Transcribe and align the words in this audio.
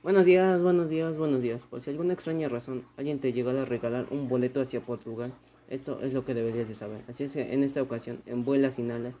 Buenos 0.00 0.24
días, 0.24 0.62
buenos 0.62 0.88
días, 0.88 1.16
buenos 1.16 1.42
días. 1.42 1.60
Por 1.62 1.80
si 1.80 1.90
alguna 1.90 2.12
extraña 2.12 2.48
razón 2.48 2.84
alguien 2.96 3.18
te 3.18 3.32
llegó 3.32 3.50
a 3.50 3.64
regalar 3.64 4.06
un 4.12 4.28
boleto 4.28 4.60
hacia 4.60 4.80
Portugal, 4.80 5.32
esto 5.68 6.00
es 6.02 6.12
lo 6.14 6.24
que 6.24 6.34
deberías 6.34 6.68
de 6.68 6.76
saber. 6.76 7.00
Así 7.08 7.24
es 7.24 7.32
que 7.32 7.52
en 7.52 7.64
esta 7.64 7.82
ocasión, 7.82 8.20
en 8.26 8.44
Vuelas 8.44 8.78
y 8.78 8.82
Nalas, 8.82 9.14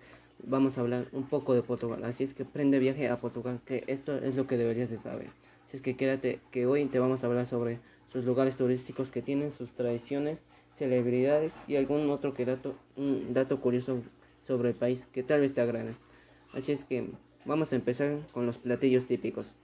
vamos 0.44 0.78
a 0.78 0.82
hablar 0.82 1.08
un 1.10 1.24
poco 1.24 1.52
de 1.52 1.62
Portugal. 1.62 2.04
Así 2.04 2.22
es 2.22 2.32
que 2.32 2.44
prende 2.44 2.78
viaje 2.78 3.08
a 3.08 3.20
Portugal, 3.20 3.58
que 3.66 3.82
esto 3.88 4.18
es 4.18 4.36
lo 4.36 4.46
que 4.46 4.56
deberías 4.56 4.88
de 4.88 4.98
saber. 4.98 5.30
Así 5.66 5.78
es 5.78 5.82
que 5.82 5.96
quédate, 5.96 6.38
que 6.52 6.66
hoy 6.66 6.86
te 6.86 7.00
vamos 7.00 7.24
a 7.24 7.26
hablar 7.26 7.46
sobre 7.46 7.80
sus 8.12 8.24
lugares 8.24 8.56
turísticos 8.56 9.10
que 9.10 9.20
tienen, 9.20 9.50
sus 9.50 9.72
tradiciones, 9.72 10.44
celebridades 10.76 11.56
y 11.66 11.74
algún 11.74 12.08
otro 12.08 12.34
que 12.34 12.44
dato, 12.44 12.76
un 12.96 13.34
dato 13.34 13.60
curioso 13.60 14.00
sobre 14.46 14.68
el 14.68 14.76
país 14.76 15.08
que 15.12 15.24
tal 15.24 15.40
vez 15.40 15.54
te 15.54 15.60
agrade. 15.60 15.96
Así 16.52 16.70
es 16.70 16.84
que 16.84 17.10
vamos 17.44 17.72
a 17.72 17.76
empezar 17.76 18.20
con 18.30 18.46
los 18.46 18.58
platillos 18.58 19.06
típicos. 19.06 19.56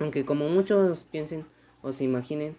Aunque 0.00 0.24
como 0.24 0.48
muchos 0.48 1.04
piensen 1.10 1.44
o 1.82 1.92
se 1.92 2.04
imaginen, 2.04 2.56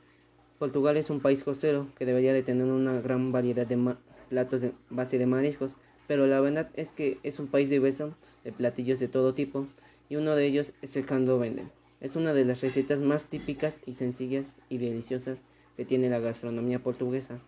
Portugal 0.60 0.96
es 0.96 1.10
un 1.10 1.22
país 1.22 1.44
costero 1.44 1.88
que 1.98 2.06
debería 2.06 2.34
de 2.34 2.44
tener 2.44 2.68
una 2.68 3.02
gran 3.02 3.32
variedad 3.32 3.66
de 3.66 3.96
platos 4.30 4.62
de 4.62 4.74
base 4.92 5.18
de 5.18 5.26
mariscos, 5.26 5.76
pero 6.06 6.28
la 6.28 6.40
verdad 6.40 6.70
es 6.76 6.92
que 6.92 7.18
es 7.24 7.40
un 7.40 7.48
país 7.48 7.68
diverso 7.68 8.16
de 8.44 8.52
platillos 8.52 9.00
de 9.00 9.08
todo 9.08 9.34
tipo 9.34 9.66
y 10.08 10.18
uno 10.18 10.36
de 10.36 10.46
ellos 10.46 10.74
es 10.84 10.96
el 10.96 11.08
caldo 11.08 11.40
vende. 11.40 11.64
Es 12.00 12.16
una 12.16 12.34
de 12.34 12.46
las 12.46 12.62
recetas 12.62 13.00
más 13.00 13.24
típicas 13.24 13.74
y 13.88 13.96
sencillas 13.96 14.46
y 14.70 14.78
deliciosas 14.78 15.40
que 15.78 15.86
tiene 15.86 16.12
la 16.12 16.20
gastronomía 16.20 16.78
portuguesa. 16.78 17.40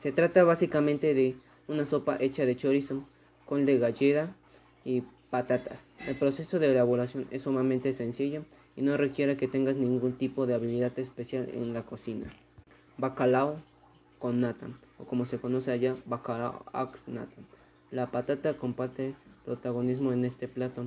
Se 0.00 0.12
trata 0.12 0.44
básicamente 0.44 1.12
de 1.12 1.36
una 1.68 1.84
sopa 1.84 2.16
hecha 2.20 2.46
de 2.46 2.56
chorizo, 2.56 3.04
con 3.44 3.66
de 3.66 3.78
gallera 3.78 4.34
y 4.82 5.02
patatas. 5.28 5.90
El 6.08 6.16
proceso 6.16 6.58
de 6.58 6.70
elaboración 6.70 7.26
es 7.30 7.42
sumamente 7.42 7.92
sencillo 7.92 8.46
y 8.76 8.82
no 8.82 8.96
requiere 8.96 9.36
que 9.36 9.48
tengas 9.48 9.76
ningún 9.76 10.14
tipo 10.14 10.46
de 10.46 10.54
habilidad 10.54 10.98
especial 10.98 11.48
en 11.52 11.72
la 11.72 11.82
cocina. 11.82 12.32
Bacalao 12.98 13.56
con 14.18 14.40
nata, 14.40 14.66
o 14.98 15.04
como 15.04 15.24
se 15.24 15.38
conoce 15.38 15.70
allá, 15.70 15.96
bacalao 16.06 16.64
ax 16.72 17.08
nata. 17.08 17.36
La 17.90 18.10
patata 18.10 18.56
comparte 18.56 19.14
protagonismo 19.44 20.12
en 20.12 20.24
este 20.24 20.48
plato. 20.48 20.84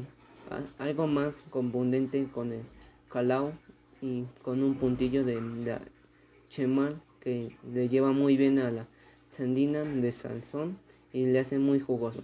Algo 0.78 1.08
más 1.08 1.44
contundente 1.50 2.28
con 2.34 2.52
el 2.52 2.64
calao 3.10 3.54
y 4.02 4.26
con 4.44 4.64
un 4.64 4.76
puntillo 4.76 5.24
de, 5.24 5.80
chemal 6.50 7.02
que 7.20 7.56
le 7.72 7.90
lleva 7.90 8.12
muy 8.12 8.38
bien 8.38 8.60
a 8.60 8.72
la 8.72 8.88
sandina 9.30 9.84
de 9.84 10.12
salsón 10.12 10.78
y 11.14 11.26
le 11.26 11.40
hace 11.40 11.60
muy 11.60 11.80
jugoso. 11.80 12.22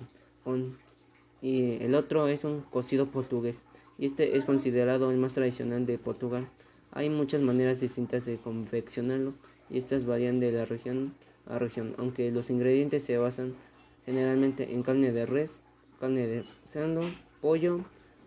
y 1.41 1.83
el 1.83 1.95
otro 1.95 2.27
es 2.27 2.43
un 2.43 2.61
cocido 2.61 3.07
portugués 3.07 3.63
y 3.97 4.05
este 4.05 4.37
es 4.37 4.45
considerado 4.45 5.11
el 5.11 5.17
más 5.17 5.33
tradicional 5.33 5.85
de 5.85 5.97
Portugal. 5.97 6.47
Hay 6.91 7.09
muchas 7.09 7.41
maneras 7.41 7.79
distintas 7.79 8.25
de 8.25 8.37
confeccionarlo 8.37 9.33
y 9.69 9.77
estas 9.77 10.05
varían 10.05 10.39
de 10.39 10.51
la 10.51 10.65
región 10.65 11.13
a 11.45 11.59
región, 11.59 11.95
aunque 11.97 12.31
los 12.31 12.49
ingredientes 12.49 13.03
se 13.03 13.17
basan 13.17 13.55
generalmente 14.05 14.73
en 14.73 14.83
carne 14.83 15.11
de 15.11 15.25
res, 15.25 15.61
carne 15.99 16.27
de 16.27 16.45
cerdo, 16.67 17.01
pollo, 17.41 17.81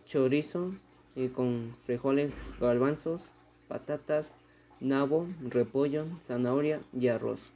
chorizo 0.04 0.74
y 1.14 1.28
con 1.28 1.74
frijoles, 1.84 2.32
garbanzos, 2.60 3.30
patatas, 3.68 4.32
nabo, 4.80 5.26
repollo, 5.48 6.06
zanahoria 6.26 6.80
y 6.92 7.08
arroz. 7.08 7.52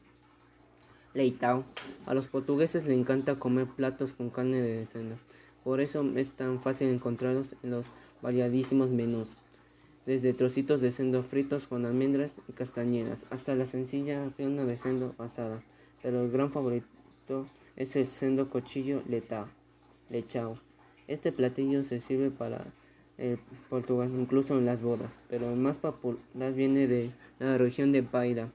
Leitao. 1.13 1.65
A 2.07 2.15
los 2.15 2.29
portugueses 2.29 2.87
les 2.87 2.97
encanta 2.97 3.39
comer 3.39 3.67
platos 3.67 4.13
con 4.13 4.31
carne 4.31 4.61
de 4.61 4.87
cerdo. 4.87 5.17
Por 5.65 5.81
eso 5.81 6.05
es 6.17 6.31
tan 6.31 6.63
fácil 6.63 6.89
encontrarlos 6.89 7.57
en 7.63 7.73
los 7.73 7.87
variadísimos 8.23 8.91
menús, 8.91 9.29
desde 10.07 10.33
trocitos 10.33 10.81
de 10.81 10.91
cerdo 10.91 11.23
fritos 11.23 11.67
con 11.67 11.85
almendras 11.85 12.35
y 12.49 12.53
castañeras 12.53 13.27
hasta 13.31 13.55
la 13.55 13.67
sencilla 13.67 14.31
pierna 14.37 14.65
de 14.65 14.77
cerdo 14.77 15.15
asada. 15.19 15.63
Pero 16.03 16.25
el 16.25 16.31
gran 16.31 16.51
favorito 16.51 17.47
es 17.77 17.97
el 17.97 18.07
cerdo 18.07 18.49
cochillo 18.49 19.03
lechao. 20.09 20.59
Este 21.07 21.33
platillo 21.33 21.83
se 21.83 22.01
sirve 22.01 22.31
para 22.31 22.67
el 23.19 23.39
Portugal, 23.69 24.11
incluso 24.19 24.57
en 24.57 24.65
las 24.65 24.81
bodas, 24.81 25.19
pero 25.29 25.55
más 25.55 25.79
popular 25.79 26.55
viene 26.55 26.87
de 26.87 27.11
la 27.39 27.59
región 27.59 27.93
de 27.93 28.03
Paira, 28.03 28.51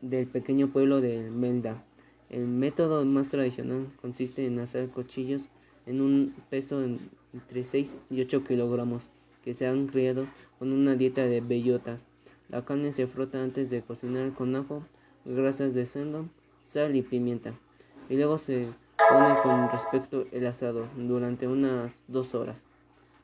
del 0.00 0.26
pequeño 0.26 0.68
pueblo 0.68 1.00
de 1.00 1.30
Melda. 1.30 1.84
El 2.30 2.46
método 2.46 3.04
más 3.04 3.28
tradicional 3.28 3.88
consiste 4.00 4.46
en 4.46 4.58
hacer 4.58 4.88
cochillos 4.88 5.42
en 5.86 6.00
un 6.00 6.34
peso 6.48 6.82
entre 7.32 7.64
6 7.64 7.96
y 8.10 8.20
8 8.20 8.44
kilogramos 8.44 9.08
que 9.44 9.54
se 9.54 9.66
han 9.66 9.86
criado 9.86 10.26
con 10.58 10.72
una 10.72 10.94
dieta 10.94 11.26
de 11.26 11.40
bellotas. 11.40 12.04
La 12.48 12.64
carne 12.64 12.92
se 12.92 13.06
frota 13.06 13.42
antes 13.42 13.70
de 13.70 13.82
cocinar 13.82 14.32
con 14.32 14.54
ajo, 14.56 14.82
grasas 15.24 15.74
de 15.74 15.86
cerdo, 15.86 16.26
sal 16.66 16.94
y 16.96 17.02
pimienta. 17.02 17.54
Y 18.08 18.16
luego 18.16 18.38
se 18.38 18.68
pone 18.96 19.34
con 19.42 19.70
respecto 19.70 20.26
el 20.32 20.46
asado 20.46 20.86
durante 20.96 21.48
unas 21.48 22.04
dos 22.08 22.34
horas. 22.34 22.62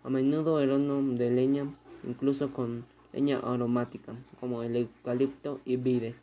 A 0.04 0.10
menudo 0.10 0.60
el 0.60 0.70
horno 0.70 1.02
de 1.16 1.30
leña, 1.30 1.66
incluso 2.06 2.52
con 2.52 2.84
leña 3.12 3.38
aromática, 3.41 4.14
como 4.41 4.62
el 4.62 4.76
eucalipto 4.76 5.60
y 5.64 5.76
vides. 5.76 6.16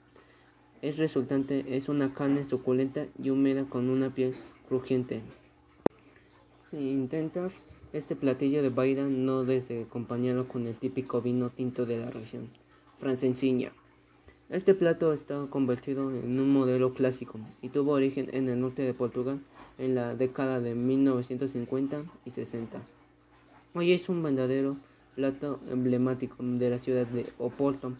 El 0.81 0.97
resultante 0.97 1.75
es 1.75 1.90
una 1.90 2.13
carne 2.13 2.44
suculenta 2.44 3.07
y 3.22 3.29
húmeda 3.29 3.66
con 3.66 3.90
una 3.90 4.09
piel 4.09 4.35
crujiente. 4.68 5.22
Si 6.69 6.78
intentas 6.78 7.53
este 7.95 8.16
platillo 8.17 8.61
de 8.61 8.69
baida, 8.69 9.03
no 9.03 9.45
desde 9.45 9.83
acompañarlo 9.83 10.50
con 10.50 10.67
el 10.67 10.75
típico 10.75 11.22
vino 11.22 11.50
tinto 11.50 11.85
de 11.85 11.97
la 11.97 12.11
región, 12.11 12.50
francesinha. 13.00 13.72
Este 14.50 14.73
plato 14.73 15.13
está 15.13 15.47
convertido 15.50 16.11
en 16.11 16.38
un 16.39 16.51
modelo 16.51 16.94
clásico 16.94 17.39
y 17.61 17.69
tuvo 17.69 17.94
origen 17.94 18.28
en 18.33 18.50
el 18.50 18.59
norte 18.59 18.81
de 18.81 18.94
Portugal 18.94 19.39
en 19.78 19.95
la 19.95 20.13
década 20.13 20.59
de 20.59 20.75
1950 20.75 22.03
y 22.25 22.31
60. 22.31 22.81
Hoy 23.73 23.94
es 23.94 24.09
un 24.09 24.22
verdadero 24.22 24.75
plato 25.16 25.62
emblemático 25.72 26.35
de 26.39 26.69
la 26.69 26.79
ciudad 26.79 27.07
de 27.07 27.31
Oporto. 27.38 27.94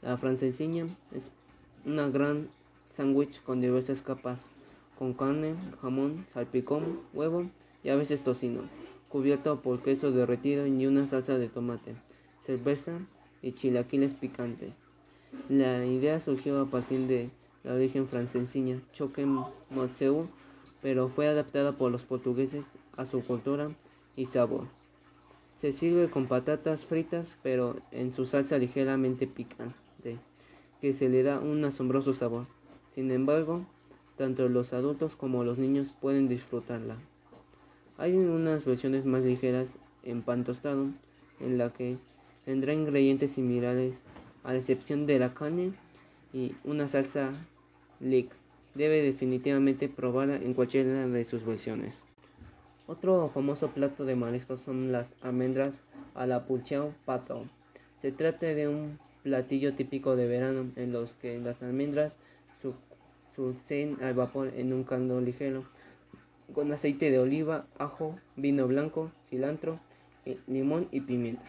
La 0.00 0.16
francesinha 0.16 0.86
es 1.12 1.32
una 1.84 2.08
gran 2.08 2.48
sándwich 2.90 3.42
con 3.42 3.60
diversas 3.60 4.00
capas, 4.00 4.42
con 4.96 5.12
carne, 5.12 5.56
jamón, 5.82 6.24
salpicón, 6.28 7.00
huevo 7.12 7.50
y 7.82 7.88
a 7.88 7.96
veces 7.96 8.22
tocino, 8.22 8.62
cubierto 9.10 9.60
por 9.60 9.82
queso 9.82 10.12
derretido 10.12 10.66
y 10.66 10.86
una 10.86 11.04
salsa 11.04 11.36
de 11.36 11.48
tomate, 11.48 11.96
cerveza 12.42 13.00
y 13.42 13.52
chilaquiles 13.52 14.14
picantes. 14.14 14.72
La 15.48 15.84
idea 15.84 16.20
surgió 16.20 16.60
a 16.60 16.66
partir 16.66 17.06
de 17.08 17.28
la 17.64 17.74
origen 17.74 18.06
francesiña 18.06 18.80
choque 18.92 19.26
motseu, 19.68 20.28
pero 20.80 21.08
fue 21.08 21.26
adaptada 21.26 21.72
por 21.72 21.90
los 21.90 22.04
portugueses 22.04 22.64
a 22.96 23.04
su 23.04 23.22
cultura 23.22 23.70
y 24.16 24.26
sabor. 24.26 24.64
Se 25.56 25.72
sirve 25.72 26.08
con 26.08 26.26
patatas 26.26 26.84
fritas, 26.84 27.34
pero 27.42 27.76
en 27.90 28.12
su 28.12 28.24
salsa 28.24 28.58
ligeramente 28.58 29.26
picante, 29.26 30.18
que 30.80 30.92
se 30.94 31.08
le 31.08 31.22
da 31.22 31.40
un 31.40 31.64
asombroso 31.64 32.14
sabor. 32.14 32.46
Sin 32.94 33.10
embargo, 33.10 33.66
tanto 34.16 34.48
los 34.48 34.72
adultos 34.72 35.16
como 35.16 35.44
los 35.44 35.58
niños 35.58 35.94
pueden 36.00 36.28
disfrutarla. 36.28 36.96
Hay 38.00 38.16
unas 38.16 38.64
versiones 38.64 39.04
más 39.04 39.24
ligeras 39.24 39.76
en 40.04 40.22
pan 40.22 40.42
tostado, 40.42 40.86
en 41.38 41.58
la 41.58 41.68
que 41.68 41.98
tendrá 42.46 42.72
ingredientes 42.72 43.32
similares 43.32 44.00
a 44.42 44.54
la 44.54 44.58
excepción 44.58 45.04
de 45.04 45.18
la 45.18 45.34
carne 45.34 45.74
y 46.32 46.54
una 46.64 46.88
salsa 46.88 47.34
lick. 48.00 48.32
Debe 48.74 49.02
definitivamente 49.02 49.90
probarla 49.90 50.36
en 50.36 50.54
cualquiera 50.54 51.06
de 51.08 51.24
sus 51.24 51.44
versiones. 51.44 52.02
Otro 52.86 53.28
famoso 53.34 53.68
plato 53.68 54.06
de 54.06 54.16
mariscos 54.16 54.62
son 54.62 54.92
las 54.92 55.12
almendras 55.20 55.82
a 56.14 56.24
la 56.24 56.46
pulchao 56.46 56.94
pato. 57.04 57.44
Se 58.00 58.12
trata 58.12 58.46
de 58.46 58.66
un 58.66 58.98
platillo 59.24 59.74
típico 59.74 60.16
de 60.16 60.26
verano 60.26 60.70
en 60.76 60.92
los 60.92 61.16
que 61.16 61.38
las 61.38 61.62
almendras 61.62 62.16
suceden 63.36 63.98
al 64.00 64.14
vapor 64.14 64.54
en 64.56 64.72
un 64.72 64.84
caldo 64.84 65.20
ligero 65.20 65.64
con 66.52 66.72
aceite 66.72 67.10
de 67.10 67.18
oliva, 67.18 67.66
ajo, 67.78 68.18
vino 68.36 68.66
blanco, 68.66 69.10
cilantro, 69.28 69.80
eh, 70.26 70.38
limón 70.46 70.88
y 70.90 71.00
pimienta. 71.00 71.44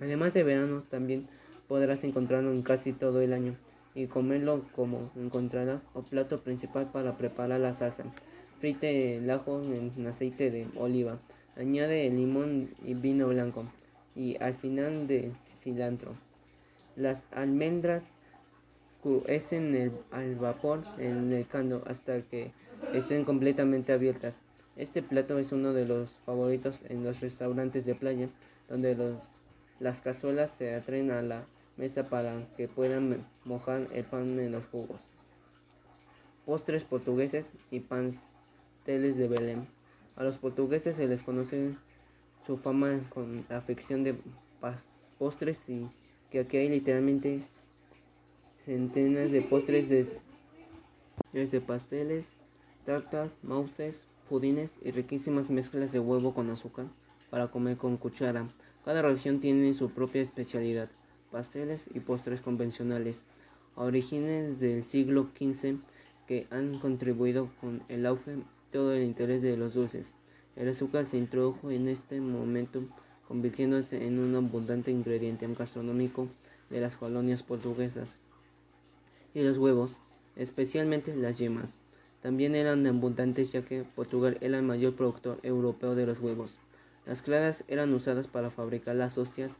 Además 0.00 0.34
de 0.34 0.42
verano, 0.42 0.84
también 0.90 1.28
podrás 1.68 2.04
encontrarlo 2.04 2.52
en 2.52 2.62
casi 2.62 2.92
todo 2.92 3.20
el 3.20 3.32
año 3.32 3.56
y 3.94 4.06
comerlo 4.06 4.64
como 4.74 5.10
encontrarás 5.16 5.82
o 5.94 6.02
plato 6.02 6.40
principal 6.40 6.90
para 6.92 7.16
preparar 7.16 7.60
la 7.60 7.74
salsa. 7.74 8.04
Frite 8.60 9.16
el 9.16 9.30
ajo 9.30 9.62
en 9.62 10.06
aceite 10.06 10.50
de 10.50 10.66
oliva, 10.76 11.18
añade 11.56 12.06
el 12.06 12.16
limón 12.16 12.70
y 12.84 12.94
vino 12.94 13.28
blanco 13.28 13.64
y 14.14 14.36
al 14.42 14.54
final 14.54 15.06
de 15.06 15.32
cilantro. 15.62 16.14
Las 16.96 17.18
almendras 17.32 18.02
cuecen 19.02 19.92
al 20.10 20.34
vapor 20.36 20.84
en 20.98 21.32
el 21.32 21.46
caldo 21.46 21.82
hasta 21.86 22.20
que 22.22 22.50
estén 22.92 23.24
completamente 23.24 23.92
abiertas. 23.92 24.34
Este 24.76 25.02
plato 25.02 25.38
es 25.38 25.52
uno 25.52 25.72
de 25.72 25.86
los 25.86 26.10
favoritos 26.24 26.80
en 26.88 27.04
los 27.04 27.20
restaurantes 27.20 27.84
de 27.84 27.94
playa, 27.94 28.28
donde 28.68 28.96
Las 29.80 30.00
cazuelas 30.00 30.50
se 30.58 30.74
atraen 30.74 31.10
a 31.10 31.22
la 31.22 31.44
mesa 31.76 32.08
para 32.08 32.46
que 32.56 32.66
puedan 32.68 33.24
mojar 33.44 33.86
el 33.92 34.04
pan 34.04 34.38
en 34.40 34.52
los 34.52 34.64
jugos. 34.66 35.00
Postres 36.44 36.84
portugueses 36.84 37.46
y 37.70 37.80
pasteles 37.80 39.16
de 39.16 39.28
Belén. 39.28 39.68
A 40.16 40.24
los 40.24 40.36
portugueses 40.38 40.96
se 40.96 41.06
les 41.06 41.22
conoce 41.22 41.76
su 42.46 42.56
fama 42.56 43.00
con 43.10 43.44
la 43.48 43.58
afección 43.58 44.02
de 44.02 44.16
postres 45.18 45.68
y 45.68 45.88
que 46.30 46.40
aquí 46.40 46.56
hay 46.56 46.68
literalmente 46.68 47.42
centenas 48.64 49.30
de 49.30 49.42
postres 49.42 49.88
desde 51.32 51.60
pasteles, 51.60 52.28
tartas, 52.88 53.30
mouses, 53.42 54.02
pudines 54.30 54.70
y 54.82 54.92
riquísimas 54.92 55.50
mezclas 55.50 55.92
de 55.92 56.00
huevo 56.00 56.32
con 56.32 56.48
azúcar 56.48 56.86
para 57.28 57.48
comer 57.48 57.76
con 57.76 57.98
cuchara. 57.98 58.48
Cada 58.82 59.02
región 59.02 59.40
tiene 59.40 59.74
su 59.74 59.90
propia 59.90 60.22
especialidad, 60.22 60.88
pasteles 61.30 61.84
y 61.94 62.00
postres 62.00 62.40
convencionales, 62.40 63.24
orígenes 63.74 64.58
del 64.58 64.84
siglo 64.84 65.28
XV 65.38 65.76
que 66.26 66.46
han 66.48 66.78
contribuido 66.78 67.50
con 67.60 67.82
el 67.90 68.06
auge 68.06 68.38
todo 68.72 68.94
el 68.94 69.04
interés 69.04 69.42
de 69.42 69.58
los 69.58 69.74
dulces. 69.74 70.14
El 70.56 70.70
azúcar 70.70 71.06
se 71.08 71.18
introdujo 71.18 71.70
en 71.70 71.88
este 71.88 72.22
momento 72.22 72.84
convirtiéndose 73.28 74.06
en 74.06 74.18
un 74.18 74.34
abundante 74.34 74.90
ingrediente 74.90 75.46
gastronómico 75.46 76.28
de 76.70 76.80
las 76.80 76.96
colonias 76.96 77.42
portuguesas. 77.42 78.16
Y 79.34 79.42
los 79.42 79.58
huevos, 79.58 80.00
especialmente 80.36 81.14
las 81.14 81.36
yemas, 81.36 81.74
también 82.22 82.54
eran 82.54 82.86
abundantes 82.86 83.52
ya 83.52 83.62
que 83.62 83.84
Portugal 83.84 84.38
era 84.40 84.58
el 84.58 84.64
mayor 84.64 84.94
productor 84.94 85.38
europeo 85.42 85.94
de 85.94 86.06
los 86.06 86.20
huevos. 86.20 86.56
Las 87.06 87.22
claras 87.22 87.64
eran 87.68 87.94
usadas 87.94 88.26
para 88.26 88.50
fabricar 88.50 88.96
las 88.96 89.18
hostias 89.18 89.52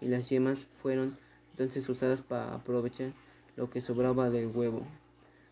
y 0.00 0.06
las 0.06 0.28
yemas 0.30 0.60
fueron 0.80 1.16
entonces 1.52 1.88
usadas 1.88 2.22
para 2.22 2.54
aprovechar 2.54 3.12
lo 3.56 3.70
que 3.70 3.80
sobraba 3.80 4.30
del 4.30 4.46
huevo. 4.46 4.82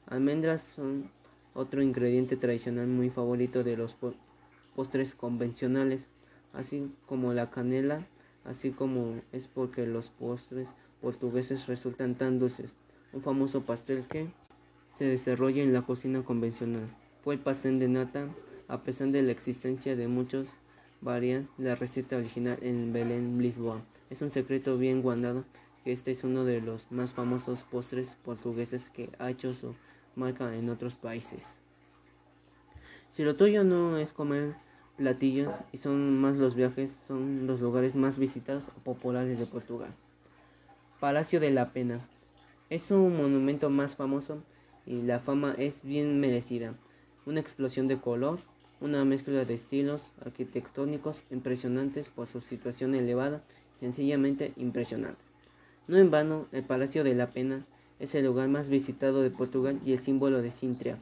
Almendras 0.06 0.62
son 0.62 1.11
otro 1.55 1.82
ingrediente 1.82 2.37
tradicional 2.37 2.87
muy 2.87 3.11
favorito 3.11 3.62
de 3.62 3.76
los 3.76 3.97
postres 4.75 5.15
convencionales, 5.15 6.06
así 6.53 6.93
como 7.06 7.35
la 7.35 7.50
canela, 7.50 8.06
así 8.44 8.70
como 8.70 9.20
es 9.32 9.49
porque 9.49 9.87
los 9.87 10.11
postres 10.11 10.69
portugueses 11.00 11.67
resultan 11.67 12.15
tan 12.15 12.38
dulces. 12.38 12.73
Un 13.12 13.23
famoso 13.23 13.62
pastel 13.62 14.05
que 14.08 14.29
se 14.94 15.05
desarrolla 15.05 15.62
en 15.62 15.73
la 15.73 15.83
cocina 15.83 16.23
convencional 16.23 16.89
fue 17.23 17.35
el 17.35 17.41
pastel 17.41 17.79
de 17.79 17.87
nata, 17.87 18.29
a 18.67 18.83
pesar 18.83 19.09
de 19.09 19.23
la 19.23 19.31
existencia 19.31 19.94
de 19.94 20.09
muchos 20.09 20.49
varían 21.00 21.49
la 21.56 21.77
receta 21.77 22.17
original 22.17 22.59
en 22.62 22.93
Belén, 22.93 23.41
Lisboa. 23.41 23.81
Es 24.11 24.23
un 24.23 24.33
secreto 24.33 24.77
bien 24.77 25.03
guardado 25.03 25.44
que 25.85 25.93
este 25.93 26.11
es 26.11 26.25
uno 26.25 26.44
de 26.44 26.61
los 26.61 26.91
más 26.91 27.12
famosos 27.12 27.62
postres 27.62 28.17
portugueses 28.25 28.91
que 28.91 29.11
ha 29.21 29.31
hecho 29.31 29.55
su 29.55 29.77
marca 30.17 30.56
en 30.56 30.69
otros 30.69 30.94
países. 30.94 31.47
Si 33.12 33.23
lo 33.23 33.37
tuyo 33.37 33.62
no 33.62 33.99
es 33.99 34.12
comer 34.12 34.56
platillos 34.97 35.55
y 35.71 35.77
son 35.77 36.21
más 36.21 36.37
los 36.37 36.56
viajes, 36.56 36.91
son 37.06 37.47
los 37.47 37.61
lugares 37.61 37.94
más 37.94 38.19
visitados 38.19 38.65
o 38.77 38.81
populares 38.81 39.39
de 39.39 39.47
Portugal. 39.47 39.94
Palacio 40.99 41.39
de 41.39 41.53
la 41.53 41.73
Pena. 41.73 42.00
Es 42.69 42.91
un 42.91 43.17
monumento 43.17 43.71
más 43.71 43.94
famoso 43.94 44.43
y 44.87 45.02
la 45.02 45.20
fama 45.20 45.55
es 45.58 45.82
bien 45.82 46.20
merecida. 46.20 46.75
Una 47.26 47.40
explosión 47.40 47.88
de 47.88 48.00
color, 48.00 48.40
una 48.81 49.05
mezcla 49.05 49.44
de 49.44 49.55
estilos 49.55 50.11
arquitectónicos 50.25 51.23
impresionantes 51.31 52.08
por 52.08 52.26
su 52.26 52.40
situación 52.40 52.94
elevada, 52.94 53.43
sencillamente 53.75 54.52
impresionante. 54.56 55.23
No 55.88 55.99
en 55.99 56.11
vano, 56.11 56.46
el 56.52 56.64
Palacio 56.64 57.05
de 57.05 57.14
la 57.14 57.31
Pena 57.31 57.64
es 58.00 58.14
el 58.14 58.25
lugar 58.25 58.49
más 58.49 58.69
visitado 58.69 59.23
de 59.23 59.31
Portugal 59.31 59.81
y 59.84 59.93
el 59.93 60.00
símbolo 60.00 60.43
de 60.43 60.50
Sintra, 60.50 60.99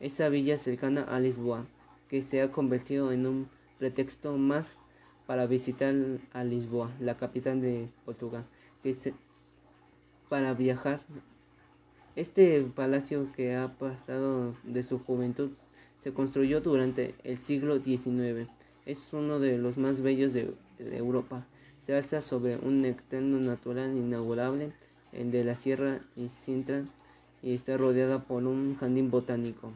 esa 0.00 0.28
villa 0.28 0.58
cercana 0.58 1.02
a 1.02 1.20
Lisboa, 1.20 1.64
que 2.08 2.22
se 2.22 2.42
ha 2.42 2.52
convertido 2.52 3.12
en 3.12 3.26
un 3.26 3.48
pretexto 3.78 4.36
más 4.36 4.76
para 5.26 5.46
visitar 5.46 5.94
a 6.32 6.44
Lisboa, 6.44 6.90
la 7.00 7.16
capital 7.16 7.60
de 7.60 7.88
Portugal, 8.04 8.44
que 8.82 8.94
para 10.28 10.54
viajar. 10.54 11.00
Este 12.16 12.62
palacio 12.62 13.30
que 13.36 13.54
ha 13.56 13.74
pasado 13.74 14.54
de 14.64 14.82
su 14.82 14.98
juventud 14.98 15.50
se 16.02 16.14
construyó 16.14 16.62
durante 16.62 17.14
el 17.24 17.36
siglo 17.36 17.78
XIX. 17.78 18.48
Es 18.86 19.12
uno 19.12 19.38
de 19.38 19.58
los 19.58 19.76
más 19.76 20.00
bellos 20.00 20.32
de, 20.32 20.54
Europa. 20.78 21.46
Se 21.82 21.94
alza 21.94 22.22
sobre 22.22 22.56
un 22.56 22.86
eterno 22.86 23.38
natural 23.38 23.94
inaugurable, 23.98 24.72
el 25.12 25.30
de 25.30 25.44
la 25.44 25.56
Sierra 25.56 26.00
y 26.16 26.30
Sintra, 26.30 26.86
y 27.42 27.52
está 27.52 27.76
rodeada 27.76 28.24
por 28.24 28.44
un 28.44 28.76
jardín 28.76 29.10
botánico. 29.10 29.72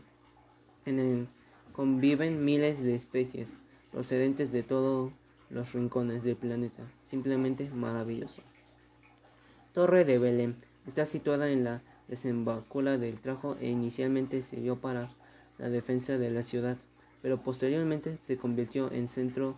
En 0.87 0.98
el 0.98 1.26
conviven 1.72 2.42
miles 2.42 2.82
de 2.82 2.94
especies 2.94 3.54
procedentes 3.92 4.50
de 4.50 4.62
todos 4.62 5.12
los 5.50 5.75
rincones 5.75 6.22
del 6.22 6.37
planeta. 6.37 6.84
Simplemente 7.04 7.69
maravilloso. 7.69 8.40
Torre 9.75 10.06
de 10.06 10.19
Belén 10.19 10.56
está 10.87 11.04
situada 11.04 11.50
en 11.50 11.64
la 11.64 11.82
desembocadura 12.10 12.98
del 12.98 13.20
Trajo 13.20 13.56
e 13.60 13.68
inicialmente 13.68 14.42
sirvió 14.42 14.76
para 14.76 15.08
la 15.58 15.70
defensa 15.70 16.18
de 16.18 16.30
la 16.30 16.42
ciudad, 16.42 16.76
pero 17.22 17.38
posteriormente 17.40 18.18
se 18.22 18.36
convirtió 18.36 18.90
en 18.92 19.08
centro 19.08 19.56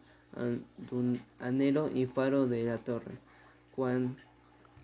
anero 1.40 1.90
y 1.93 2.06
faro 2.06 2.46
de 2.46 2.64
la 2.64 2.78
torre. 2.78 3.16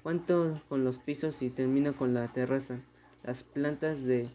cuanto 0.02 0.60
con 0.68 0.84
los 0.84 0.96
pisos 0.96 1.42
y 1.42 1.50
termina 1.50 1.92
con 1.92 2.14
la 2.14 2.28
terraza. 2.28 2.78
Las 3.22 3.42
plantas 3.42 4.02
de 4.02 4.30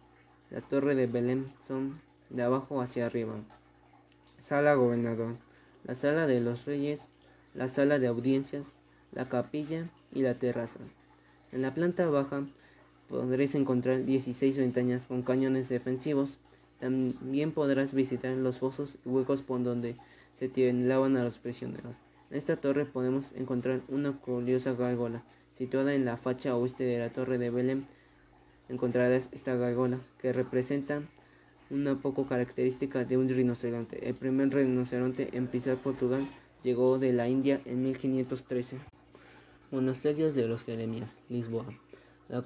la 0.52 0.62
torre 0.62 0.94
de 0.94 1.08
Belén 1.08 1.52
son 1.68 2.00
de 2.30 2.44
abajo 2.44 2.82
hacia 2.82 3.08
arriba. 3.08 3.36
Sala 4.40 4.76
gobernador, 4.76 5.38
la 5.86 5.96
sala 5.96 6.28
de 6.28 6.42
los 6.42 6.66
reyes, 6.66 7.08
la 7.56 7.68
sala 7.68 7.98
de 7.98 8.08
audiencias, 8.08 8.68
la 9.12 9.30
capilla 9.30 9.90
y 10.12 10.22
la 10.22 10.36
terraza. 10.36 10.80
En 11.52 11.62
la 11.62 11.74
planta 11.74 12.08
baja 12.08 12.44
podréis 13.14 13.54
encontrar 13.54 14.06
16 14.06 14.58
ventanas 14.58 15.04
con 15.04 15.22
cañones 15.22 15.70
defensivos 15.70 16.40
también 16.80 17.52
podrás 17.52 17.94
visitar 17.94 18.36
los 18.36 18.58
fosos 18.58 18.98
y 19.06 19.10
huecos 19.10 19.44
por 19.44 19.62
donde 19.62 19.96
se 20.40 20.50
tiraban 20.50 21.16
a 21.16 21.24
los 21.24 21.38
prisioneros. 21.38 21.96
En 22.32 22.38
esta 22.38 22.56
torre 22.58 22.86
podemos 22.86 23.32
encontrar 23.36 23.82
una 23.88 24.14
curiosa 24.14 24.74
gárgola. 24.74 25.24
Situada 25.58 25.94
en 25.94 26.06
la 26.06 26.18
facha 26.18 26.56
oeste 26.56 26.84
de 26.84 26.98
la 26.98 27.12
torre 27.12 27.38
de 27.38 27.52
Belém, 27.52 27.86
encontrarás 28.68 29.30
esta 29.32 29.56
gárgola 29.56 30.00
que 30.20 30.34
representa 30.34 31.04
una 31.70 31.96
poco 31.96 32.26
característica 32.28 33.06
de 33.06 33.18
un 33.18 33.30
rinoceronte. 33.30 34.10
El 34.10 34.16
primer 34.16 34.50
rinoceronte 34.50 35.30
en 35.34 35.48
pisar 35.48 35.78
Portugal 35.78 36.28
llegó 36.64 36.98
de 36.98 37.14
la 37.14 37.30
India 37.30 37.62
en 37.66 37.84
1513. 37.84 38.78
Monasterios 39.72 40.34
de 40.34 40.48
los 40.48 40.64
Jeremías, 40.64 41.16
Lisboa. 41.30 41.66
La, 42.28 42.42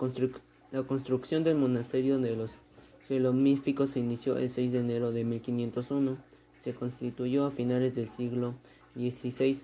la 0.71 0.83
construcción 0.83 1.43
del 1.43 1.55
monasterio 1.55 2.19
de 2.19 2.35
los 2.35 2.59
Jerónimo 3.07 3.87
se 3.87 4.01
inició 4.01 4.37
el 4.37 4.49
6 4.49 4.73
de 4.73 4.79
enero 4.79 5.13
de 5.13 5.23
1501. 5.23 6.17
Se 6.57 6.73
constituyó 6.73 7.45
a 7.45 7.51
finales 7.51 7.95
del 7.95 8.09
siglo 8.09 8.53
XVI. 8.95 9.57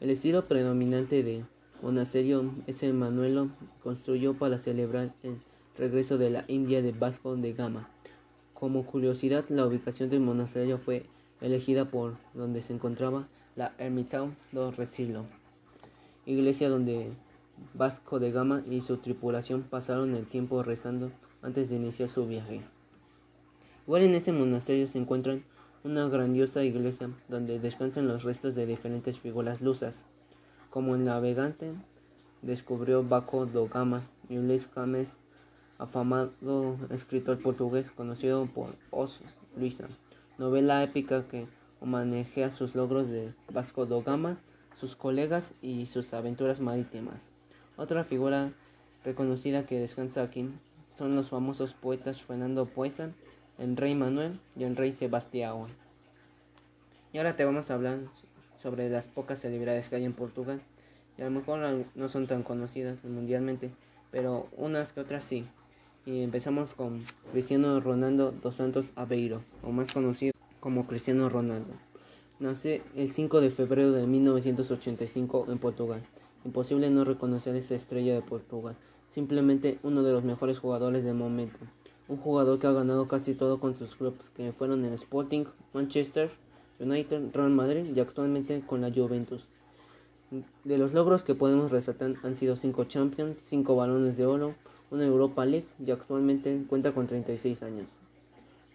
El 0.00 0.08
estilo 0.08 0.48
predominante 0.48 1.22
del 1.22 1.44
monasterio 1.82 2.54
es 2.66 2.82
el 2.82 2.94
Manuelo, 2.94 3.50
construyó 3.82 4.32
para 4.38 4.56
celebrar 4.56 5.12
el 5.22 5.36
regreso 5.76 6.16
de 6.16 6.30
la 6.30 6.44
India 6.48 6.80
de 6.80 6.92
Vasco 6.92 7.36
de 7.36 7.52
Gama. 7.52 7.90
Como 8.54 8.86
curiosidad, 8.86 9.44
la 9.50 9.66
ubicación 9.66 10.08
del 10.08 10.20
monasterio 10.20 10.78
fue 10.78 11.04
elegida 11.42 11.90
por 11.90 12.16
donde 12.32 12.62
se 12.62 12.72
encontraba 12.72 13.28
la 13.56 13.74
Ermita 13.76 14.26
do 14.52 14.70
Resilo, 14.70 15.26
iglesia 16.24 16.70
donde 16.70 17.10
Vasco 17.74 18.18
de 18.18 18.32
Gama 18.32 18.62
y 18.68 18.80
su 18.80 18.98
tripulación 18.98 19.62
pasaron 19.62 20.14
el 20.14 20.26
tiempo 20.26 20.62
rezando 20.62 21.10
antes 21.42 21.68
de 21.68 21.76
iniciar 21.76 22.08
su 22.08 22.26
viaje. 22.26 22.62
Igual 23.86 24.02
en 24.02 24.14
este 24.14 24.32
monasterio 24.32 24.88
se 24.88 24.98
encuentra 24.98 25.38
una 25.84 26.08
grandiosa 26.08 26.64
iglesia 26.64 27.10
donde 27.28 27.60
descansan 27.60 28.08
los 28.08 28.24
restos 28.24 28.54
de 28.54 28.66
diferentes 28.66 29.20
figuras 29.20 29.60
lusas, 29.60 30.04
como 30.70 30.96
el 30.96 31.04
navegante 31.04 31.72
descubrió 32.42 33.04
Baco 33.04 33.46
do 33.46 33.68
Gama 33.68 34.02
y 34.28 34.36
Luis 34.36 34.66
Cames, 34.66 35.18
afamado 35.78 36.76
escritor 36.90 37.40
portugués 37.40 37.90
conocido 37.90 38.46
por 38.46 38.74
Os 38.90 39.22
Luisa, 39.56 39.86
novela 40.38 40.82
épica 40.82 41.28
que 41.28 41.46
homenajea 41.80 42.50
sus 42.50 42.74
logros 42.74 43.08
de 43.08 43.32
Vasco 43.52 43.86
da 43.86 44.00
Gama, 44.02 44.38
sus 44.74 44.96
colegas 44.96 45.54
y 45.62 45.86
sus 45.86 46.12
aventuras 46.12 46.60
marítimas. 46.60 47.35
Otra 47.76 48.04
figura 48.04 48.52
reconocida 49.04 49.66
que 49.66 49.78
descansa 49.78 50.22
aquí 50.22 50.48
son 50.96 51.14
los 51.14 51.28
famosos 51.28 51.74
poetas 51.74 52.22
Fernando 52.22 52.66
Poesa 52.66 53.10
el 53.58 53.76
rey 53.76 53.94
Manuel 53.94 54.38
y 54.56 54.64
el 54.64 54.76
rey 54.76 54.92
Sebastián. 54.92 55.66
Y 57.12 57.18
ahora 57.18 57.36
te 57.36 57.44
vamos 57.44 57.70
a 57.70 57.74
hablar 57.74 57.98
sobre 58.62 58.90
las 58.90 59.08
pocas 59.08 59.40
celebridades 59.40 59.88
que 59.88 59.96
hay 59.96 60.04
en 60.04 60.12
Portugal. 60.12 60.60
y 61.18 61.22
a 61.22 61.26
lo 61.26 61.30
mejor 61.30 61.86
no 61.94 62.08
son 62.10 62.26
tan 62.26 62.42
conocidas 62.42 63.02
mundialmente, 63.04 63.70
pero 64.10 64.48
unas 64.56 64.92
que 64.92 65.00
otras 65.00 65.24
sí. 65.24 65.46
Y 66.04 66.22
empezamos 66.22 66.74
con 66.74 67.04
Cristiano 67.32 67.80
Ronaldo 67.80 68.32
dos 68.32 68.56
Santos 68.56 68.90
Aveiro, 68.96 69.42
o 69.62 69.72
más 69.72 69.92
conocido 69.92 70.32
como 70.60 70.86
Cristiano 70.86 71.30
Ronaldo. 71.30 71.72
Nace 72.38 72.82
el 72.94 73.10
5 73.10 73.40
de 73.40 73.50
febrero 73.50 73.92
de 73.92 74.06
1985 74.06 75.46
en 75.48 75.58
Portugal. 75.58 76.02
Imposible 76.46 76.90
no 76.90 77.02
reconocer 77.02 77.56
esta 77.56 77.74
estrella 77.74 78.14
de 78.14 78.22
Portugal, 78.22 78.76
simplemente 79.10 79.80
uno 79.82 80.04
de 80.04 80.12
los 80.12 80.22
mejores 80.22 80.60
jugadores 80.60 81.02
del 81.02 81.16
momento. 81.16 81.58
Un 82.06 82.18
jugador 82.18 82.60
que 82.60 82.68
ha 82.68 82.72
ganado 82.72 83.08
casi 83.08 83.34
todo 83.34 83.58
con 83.58 83.74
sus 83.76 83.96
clubes, 83.96 84.30
que 84.30 84.52
fueron 84.52 84.84
el 84.84 84.92
Sporting, 84.92 85.46
Manchester 85.74 86.30
United, 86.78 87.32
Real 87.32 87.50
Madrid 87.50 87.86
y 87.92 87.98
actualmente 87.98 88.62
con 88.64 88.80
la 88.80 88.92
Juventus. 88.92 89.48
De 90.62 90.78
los 90.78 90.94
logros 90.94 91.24
que 91.24 91.34
podemos 91.34 91.72
resaltar 91.72 92.14
han 92.22 92.36
sido 92.36 92.54
5 92.54 92.84
Champions, 92.84 93.40
5 93.40 93.74
balones 93.74 94.16
de 94.16 94.26
oro, 94.26 94.54
una 94.92 95.04
Europa 95.04 95.44
League 95.44 95.66
y 95.84 95.90
actualmente 95.90 96.62
cuenta 96.68 96.92
con 96.92 97.08
36 97.08 97.64
años. 97.64 97.90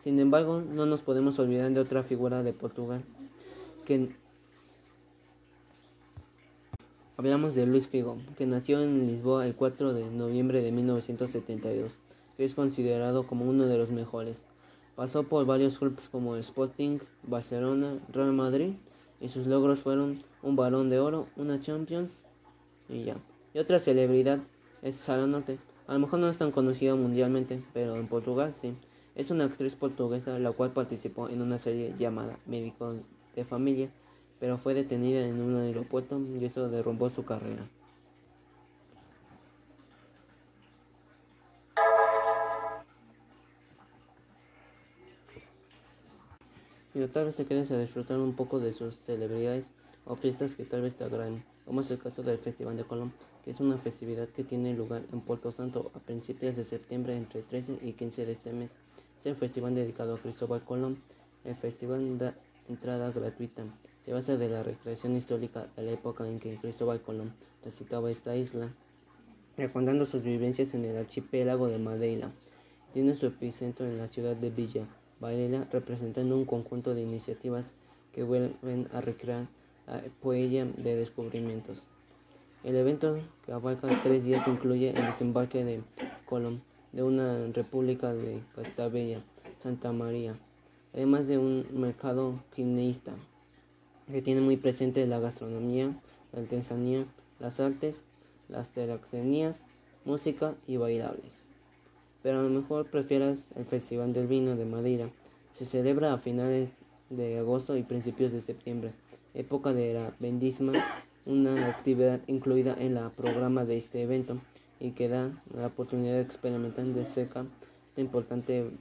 Sin 0.02 0.20
embargo, 0.20 0.62
no 0.62 0.86
nos 0.86 1.02
podemos 1.02 1.40
olvidar 1.40 1.72
de 1.72 1.80
otra 1.80 2.04
figura 2.04 2.44
de 2.44 2.52
Portugal, 2.52 3.02
que 3.86 4.10
hablamos 7.22 7.54
de 7.54 7.68
Luis 7.68 7.88
Figo, 7.88 8.18
que 8.36 8.48
nació 8.48 8.82
en 8.82 9.06
Lisboa 9.06 9.46
el 9.46 9.54
4 9.54 9.94
de 9.94 10.10
noviembre 10.10 10.64
de 10.64 10.72
1972, 10.72 12.00
que 12.36 12.44
es 12.44 12.56
considerado 12.56 13.28
como 13.28 13.46
uno 13.46 13.68
de 13.68 13.78
los 13.78 13.92
mejores. 13.92 14.44
Pasó 14.96 15.22
por 15.22 15.46
varios 15.46 15.78
clubes 15.78 16.10
como 16.10 16.36
Sporting, 16.38 16.98
Barcelona, 17.22 18.00
Real 18.12 18.34
Madrid 18.34 18.74
y 19.20 19.30
sus 19.30 19.46
logros 19.46 19.82
fueron 19.82 20.24
un 20.42 20.56
balón 20.56 20.90
de 20.90 20.98
oro, 20.98 21.28
una 21.36 21.62
Champions 21.62 22.26
y 22.90 23.04
ya. 23.04 23.18
Y 23.54 23.60
otra 23.60 23.78
celebridad 23.78 24.40
es 24.82 24.96
Sara 24.96 25.28
Norte, 25.28 25.60
a 25.86 25.94
lo 25.94 26.00
mejor 26.00 26.22
no 26.22 26.28
es 26.28 26.40
tan 26.40 26.50
conocida 26.50 26.96
mundialmente, 26.96 27.64
pero 27.72 27.98
en 27.98 28.08
Portugal 28.08 28.56
sí. 28.56 28.74
Es 29.14 29.30
una 29.30 29.44
actriz 29.44 29.76
portuguesa 29.76 30.40
la 30.40 30.54
cual 30.54 30.72
participó 30.72 31.30
en 31.30 31.44
una 31.44 31.60
serie 31.60 31.94
llamada 32.00 32.40
Médico 32.48 32.96
de 33.36 33.46
Familia, 33.46 33.92
pero 34.42 34.58
fue 34.58 34.74
detenida 34.74 35.26
en 35.26 35.40
un 35.40 35.56
aeropuerto 35.56 36.20
y 36.20 36.44
eso 36.44 36.68
derrumbó 36.68 37.12
su 37.12 37.24
carrera. 37.24 37.64
Y 46.94 47.08
tal 47.08 47.26
vez 47.26 47.36
te 47.36 47.46
quedes 47.46 47.72
a 47.72 47.78
disfrutar 47.78 48.18
un 48.18 48.34
poco 48.34 48.60
de 48.60 48.74
sus 48.74 48.96
celebridades 49.06 49.66
o 50.06 50.16
fiestas 50.16 50.56
que 50.56 50.66
tal 50.66 50.82
vez 50.82 50.96
te 50.96 51.04
agraden, 51.04 51.44
como 51.66 51.82
es 51.82 51.92
el 51.92 52.00
caso 52.00 52.24
del 52.24 52.40
Festival 52.40 52.76
de 52.76 52.84
Colón 52.84 53.14
que 53.44 53.52
es 53.52 53.60
una 53.60 53.78
festividad 53.78 54.28
que 54.30 54.44
tiene 54.44 54.74
lugar 54.74 55.04
en 55.12 55.22
Puerto 55.22 55.52
Santo 55.52 55.92
a 55.96 56.00
principios 56.00 56.56
de 56.56 56.66
septiembre 56.66 57.18
entre 57.18 57.42
13 57.42 57.80
y 57.82 57.94
15 57.94 58.26
de 58.26 58.32
este 58.34 58.54
mes. 58.54 58.70
Es 59.20 59.26
el 59.26 59.36
festival 59.36 59.76
dedicado 59.76 60.16
a 60.16 60.20
Cristóbal 60.20 60.64
Colón. 60.64 60.98
El 61.44 61.56
festival 61.56 62.18
da 62.20 62.36
entrada 62.70 63.12
gratuita. 63.12 63.64
Se 64.06 64.14
basa 64.14 64.36
de 64.36 64.50
la 64.50 64.64
recreación 64.64 65.16
histórica 65.16 65.68
de 65.76 65.84
la 65.84 65.92
época 65.92 66.28
en 66.28 66.40
que 66.40 66.58
Cristóbal 66.58 67.02
Colón 67.02 67.34
visitaba 67.64 68.10
esta 68.10 68.36
isla, 68.36 68.74
recordando 69.58 70.08
sus 70.08 70.24
vivencias 70.24 70.74
en 70.74 70.86
el 70.86 70.98
archipiélago 70.98 71.68
de 71.68 71.78
Madeira. 71.78 72.32
Tiene 72.94 73.14
su 73.14 73.28
epicentro 73.28 73.86
en 73.86 74.00
la 74.00 74.08
ciudad 74.08 74.36
de 74.36 74.50
Villa 74.50 74.88
Varela, 75.20 75.68
representando 75.72 76.36
un 76.36 76.46
conjunto 76.46 76.96
de 76.96 77.04
iniciativas 77.04 77.74
que 78.12 78.24
vuelven 78.24 78.88
a 78.92 79.02
recrear 79.02 79.48
la 79.86 80.02
poella 80.20 80.66
de 80.66 80.96
descubrimientos. 80.96 81.84
El 82.64 82.78
evento, 82.78 83.20
que 83.46 83.52
abarca 83.52 83.88
tres 84.02 84.26
días, 84.26 84.48
incluye 84.48 84.90
el 84.90 85.06
desembarque 85.06 85.64
de 85.64 85.84
Colón 86.26 86.64
de 86.92 87.04
una 87.04 87.46
república 87.54 88.14
de 88.14 88.42
Castabella, 88.56 89.22
Santa 89.62 89.92
María, 89.92 90.36
además 90.92 91.28
de 91.28 91.38
un 91.38 91.68
mercado 91.72 92.44
quineísta 92.56 93.14
que 94.12 94.22
tiene 94.22 94.42
muy 94.42 94.58
presente 94.58 95.06
la 95.08 95.20
gastronomía, 95.20 95.96
la 96.34 96.42
artesanía, 96.42 97.06
las 97.40 97.60
artes, 97.60 97.96
las 98.50 98.70
teraxenías, 98.70 99.64
música 100.06 100.56
y 100.68 100.78
bailables. 100.78 101.38
Pero 102.24 102.40
a 102.40 102.44
lo 102.44 102.50
mejor 102.50 102.86
prefieras 102.88 103.46
el 103.56 103.66
Festival 103.66 104.14
del 104.14 104.28
Vino 104.28 104.56
de 104.56 104.66
Madeira. 104.66 105.10
Se 105.54 105.66
celebra 105.66 106.14
a 106.14 106.18
finales 106.18 106.70
de 107.10 107.40
agosto 107.40 107.76
y 107.78 107.84
principios 107.84 108.32
de 108.32 108.42
septiembre, 108.42 108.92
época 109.34 109.74
de 109.74 109.94
la 109.94 110.14
bendisma 110.20 110.74
una 111.26 111.68
actividad 111.68 112.20
incluida 112.28 112.76
en 112.80 112.98
el 112.98 113.12
programa 113.12 113.66
de 113.66 113.78
este 113.78 114.02
evento 114.02 114.40
y 114.80 114.92
que 114.92 115.08
da 115.08 115.32
la 115.56 115.68
oportunidad 115.68 116.14
de 116.14 116.22
experimentar 116.22 116.86
de 116.86 117.06
cerca 117.06 117.46
esta 117.90 118.02
importante 118.02 118.72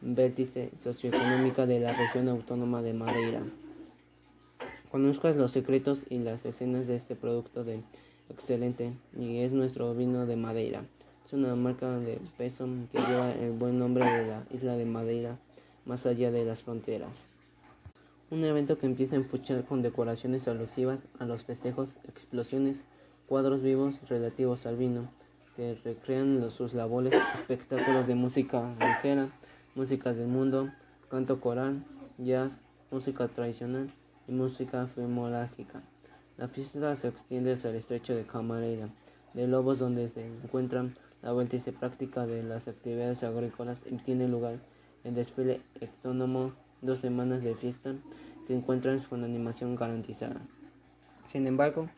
vértice 0.00 0.70
socioeconómica 0.82 1.66
de 1.66 1.80
la 1.80 1.92
región 1.92 2.28
autónoma 2.28 2.82
de 2.82 2.94
Madeira. 2.94 3.42
Conozcas 4.94 5.34
los 5.34 5.50
secretos 5.50 6.06
y 6.08 6.20
las 6.20 6.44
escenas 6.44 6.86
de 6.86 6.94
este 6.94 7.16
producto 7.16 7.64
de 7.64 7.82
excelente 8.28 8.92
y 9.18 9.38
es 9.38 9.50
nuestro 9.50 9.92
vino 9.92 10.24
de 10.24 10.36
Madeira. 10.36 10.84
Es 11.26 11.32
una 11.32 11.56
marca 11.56 11.98
de 11.98 12.20
peso 12.38 12.68
que 12.92 13.00
lleva 13.00 13.32
el 13.32 13.50
buen 13.50 13.76
nombre 13.76 14.04
de 14.04 14.28
la 14.28 14.44
isla 14.52 14.76
de 14.76 14.84
Madeira 14.84 15.36
más 15.84 16.06
allá 16.06 16.30
de 16.30 16.44
las 16.44 16.62
fronteras. 16.62 17.26
Un 18.30 18.44
evento 18.44 18.78
que 18.78 18.86
empieza 18.86 19.16
en 19.16 19.24
Fuchar 19.24 19.64
con 19.64 19.82
decoraciones 19.82 20.46
alusivas 20.46 21.08
a 21.18 21.24
los 21.24 21.42
festejos, 21.42 21.96
explosiones, 22.06 22.84
cuadros 23.26 23.62
vivos 23.62 23.98
relativos 24.08 24.64
al 24.64 24.76
vino, 24.76 25.10
que 25.56 25.74
recrean 25.82 26.48
sus 26.52 26.72
labores, 26.72 27.14
espectáculos 27.34 28.06
de 28.06 28.14
música 28.14 28.76
ligera, 28.78 29.28
música 29.74 30.14
del 30.14 30.28
mundo, 30.28 30.70
canto 31.10 31.40
coral, 31.40 31.84
jazz, 32.16 32.62
música 32.92 33.26
tradicional 33.26 33.90
y 34.28 34.32
música 34.32 34.86
filmológica. 34.86 35.82
La 36.36 36.48
fiesta 36.48 36.96
se 36.96 37.08
extiende 37.08 37.52
hacia 37.52 37.70
el 37.70 37.76
estrecho 37.76 38.14
de 38.14 38.26
Camareira, 38.26 38.88
de 39.34 39.46
Lobos, 39.46 39.78
donde 39.78 40.08
se 40.08 40.26
encuentran 40.26 40.96
la 41.22 41.32
vuelta 41.32 41.56
y 41.56 41.60
se 41.60 41.72
práctica 41.72 42.26
de 42.26 42.42
las 42.42 42.68
actividades 42.68 43.22
agrícolas 43.22 43.82
y 43.90 43.96
tiene 43.96 44.28
lugar 44.28 44.58
el 45.04 45.14
desfile 45.14 45.60
autónomo 45.80 46.52
dos 46.82 47.00
semanas 47.00 47.42
de 47.42 47.54
fiesta 47.54 47.94
que 48.46 48.54
encuentran 48.54 49.00
con 49.00 49.24
animación 49.24 49.76
garantizada. 49.76 50.40
Sin 51.26 51.46
embargo, 51.46 51.88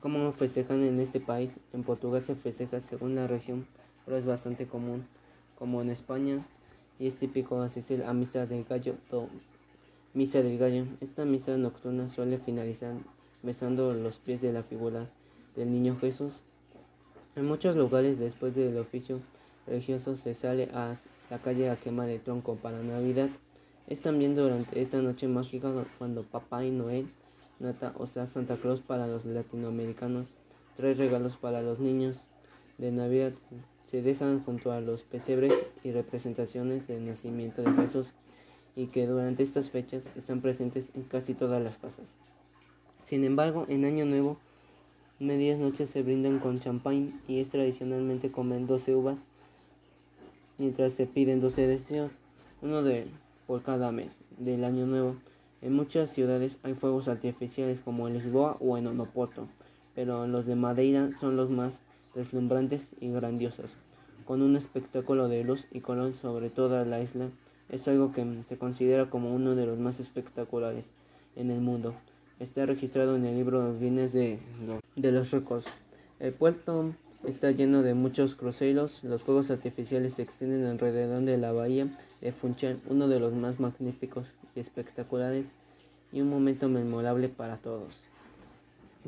como 0.00 0.32
festejan 0.32 0.82
en 0.82 0.98
este 0.98 1.20
país, 1.20 1.52
en 1.72 1.84
Portugal 1.84 2.20
se 2.22 2.34
festeja 2.34 2.80
según 2.80 3.14
la 3.14 3.28
región, 3.28 3.68
pero 4.04 4.16
es 4.16 4.26
bastante 4.26 4.66
común, 4.66 5.06
como 5.56 5.80
en 5.80 5.90
España, 5.90 6.44
y 6.98 7.06
es 7.06 7.16
típico 7.16 7.62
asistir 7.62 8.02
a 8.02 8.12
misa 8.12 8.46
del 8.46 8.64
gallo. 8.64 8.96
Misa 10.14 10.42
del 10.42 10.58
gallo. 10.58 10.84
Esta 11.00 11.24
misa 11.24 11.56
nocturna 11.56 12.10
suele 12.10 12.36
finalizar 12.36 12.92
besando 13.42 13.94
los 13.94 14.18
pies 14.18 14.42
de 14.42 14.52
la 14.52 14.62
figura 14.62 15.08
del 15.56 15.72
niño 15.72 15.96
Jesús. 15.98 16.42
En 17.34 17.46
muchos 17.46 17.76
lugares 17.76 18.18
después 18.18 18.54
del 18.54 18.76
oficio 18.76 19.20
religioso 19.66 20.18
se 20.18 20.34
sale 20.34 20.68
a 20.74 20.96
la 21.30 21.38
calle 21.38 21.70
a 21.70 21.76
quemar 21.76 22.10
el 22.10 22.20
tronco 22.20 22.56
para 22.56 22.82
Navidad. 22.82 23.30
Es 23.88 24.02
también 24.02 24.36
durante 24.36 24.82
esta 24.82 25.00
noche 25.00 25.28
mágica 25.28 25.72
cuando 25.96 26.24
Papá 26.24 26.62
y 26.62 26.70
Noel, 26.70 27.08
Nata, 27.58 27.94
o 27.96 28.04
sea 28.04 28.26
Santa 28.26 28.58
Claus 28.58 28.82
para 28.82 29.06
los 29.06 29.24
latinoamericanos, 29.24 30.26
trae 30.76 30.92
regalos 30.92 31.38
para 31.38 31.62
los 31.62 31.80
niños 31.80 32.20
de 32.76 32.92
Navidad. 32.92 33.32
Se 33.86 34.02
dejan 34.02 34.44
junto 34.44 34.72
a 34.72 34.82
los 34.82 35.04
pesebres 35.04 35.54
y 35.82 35.90
representaciones 35.90 36.86
del 36.86 37.06
nacimiento 37.06 37.62
de 37.62 37.72
Jesús 37.72 38.12
y 38.76 38.86
que 38.86 39.06
durante 39.06 39.42
estas 39.42 39.70
fechas 39.70 40.08
están 40.16 40.40
presentes 40.40 40.90
en 40.94 41.02
casi 41.02 41.34
todas 41.34 41.62
las 41.62 41.76
casas. 41.76 42.06
Sin 43.04 43.24
embargo, 43.24 43.66
en 43.68 43.84
Año 43.84 44.06
Nuevo, 44.06 44.38
medias 45.18 45.58
noches 45.58 45.90
se 45.90 46.02
brindan 46.02 46.38
con 46.38 46.60
champán 46.60 47.20
y 47.28 47.40
es 47.40 47.50
tradicionalmente 47.50 48.30
comen 48.30 48.66
12 48.66 48.94
uvas 48.94 49.18
mientras 50.58 50.92
se 50.92 51.06
piden 51.06 51.40
12 51.40 51.66
deseos, 51.66 52.12
uno 52.60 52.82
de 52.82 53.06
por 53.46 53.62
cada 53.62 53.92
mes 53.92 54.16
del 54.38 54.64
año 54.64 54.86
nuevo. 54.86 55.16
En 55.60 55.74
muchas 55.74 56.10
ciudades 56.10 56.58
hay 56.62 56.74
fuegos 56.74 57.08
artificiales 57.08 57.80
como 57.80 58.08
en 58.08 58.14
Lisboa 58.14 58.56
o 58.60 58.78
en 58.78 58.86
Onopoto, 58.86 59.48
pero 59.94 60.26
los 60.26 60.46
de 60.46 60.56
Madeira 60.56 61.10
son 61.20 61.36
los 61.36 61.50
más 61.50 61.74
deslumbrantes 62.14 62.90
y 63.00 63.10
grandiosos, 63.10 63.70
con 64.24 64.42
un 64.42 64.56
espectáculo 64.56 65.28
de 65.28 65.44
luz 65.44 65.66
y 65.70 65.80
color 65.80 66.14
sobre 66.14 66.50
toda 66.50 66.84
la 66.84 67.00
isla. 67.00 67.28
Es 67.68 67.88
algo 67.88 68.12
que 68.12 68.24
se 68.48 68.58
considera 68.58 69.08
como 69.08 69.34
uno 69.34 69.54
de 69.54 69.66
los 69.66 69.78
más 69.78 70.00
espectaculares 70.00 70.86
en 71.36 71.50
el 71.50 71.60
mundo. 71.60 71.94
Está 72.40 72.66
registrado 72.66 73.16
en 73.16 73.24
el 73.24 73.36
libro 73.36 73.78
Guinness 73.78 74.12
de, 74.12 74.38
de 74.96 75.12
los 75.12 75.30
récords. 75.30 75.66
El 76.20 76.32
puerto 76.32 76.92
Está 77.24 77.52
lleno 77.52 77.82
de 77.82 77.94
muchos 77.94 78.34
cruceros. 78.34 79.04
Los 79.04 79.22
fuegos 79.22 79.52
artificiales 79.52 80.14
se 80.14 80.22
extienden 80.22 80.66
alrededor 80.66 81.22
de 81.22 81.38
la 81.38 81.52
bahía 81.52 81.86
de 82.20 82.32
Funchal, 82.32 82.80
uno 82.88 83.06
de 83.06 83.20
los 83.20 83.32
más 83.32 83.60
magníficos 83.60 84.34
y 84.56 84.60
espectaculares 84.60 85.52
y 86.12 86.20
un 86.20 86.28
momento 86.28 86.68
memorable 86.68 87.28
para 87.28 87.58
todos. 87.58 87.94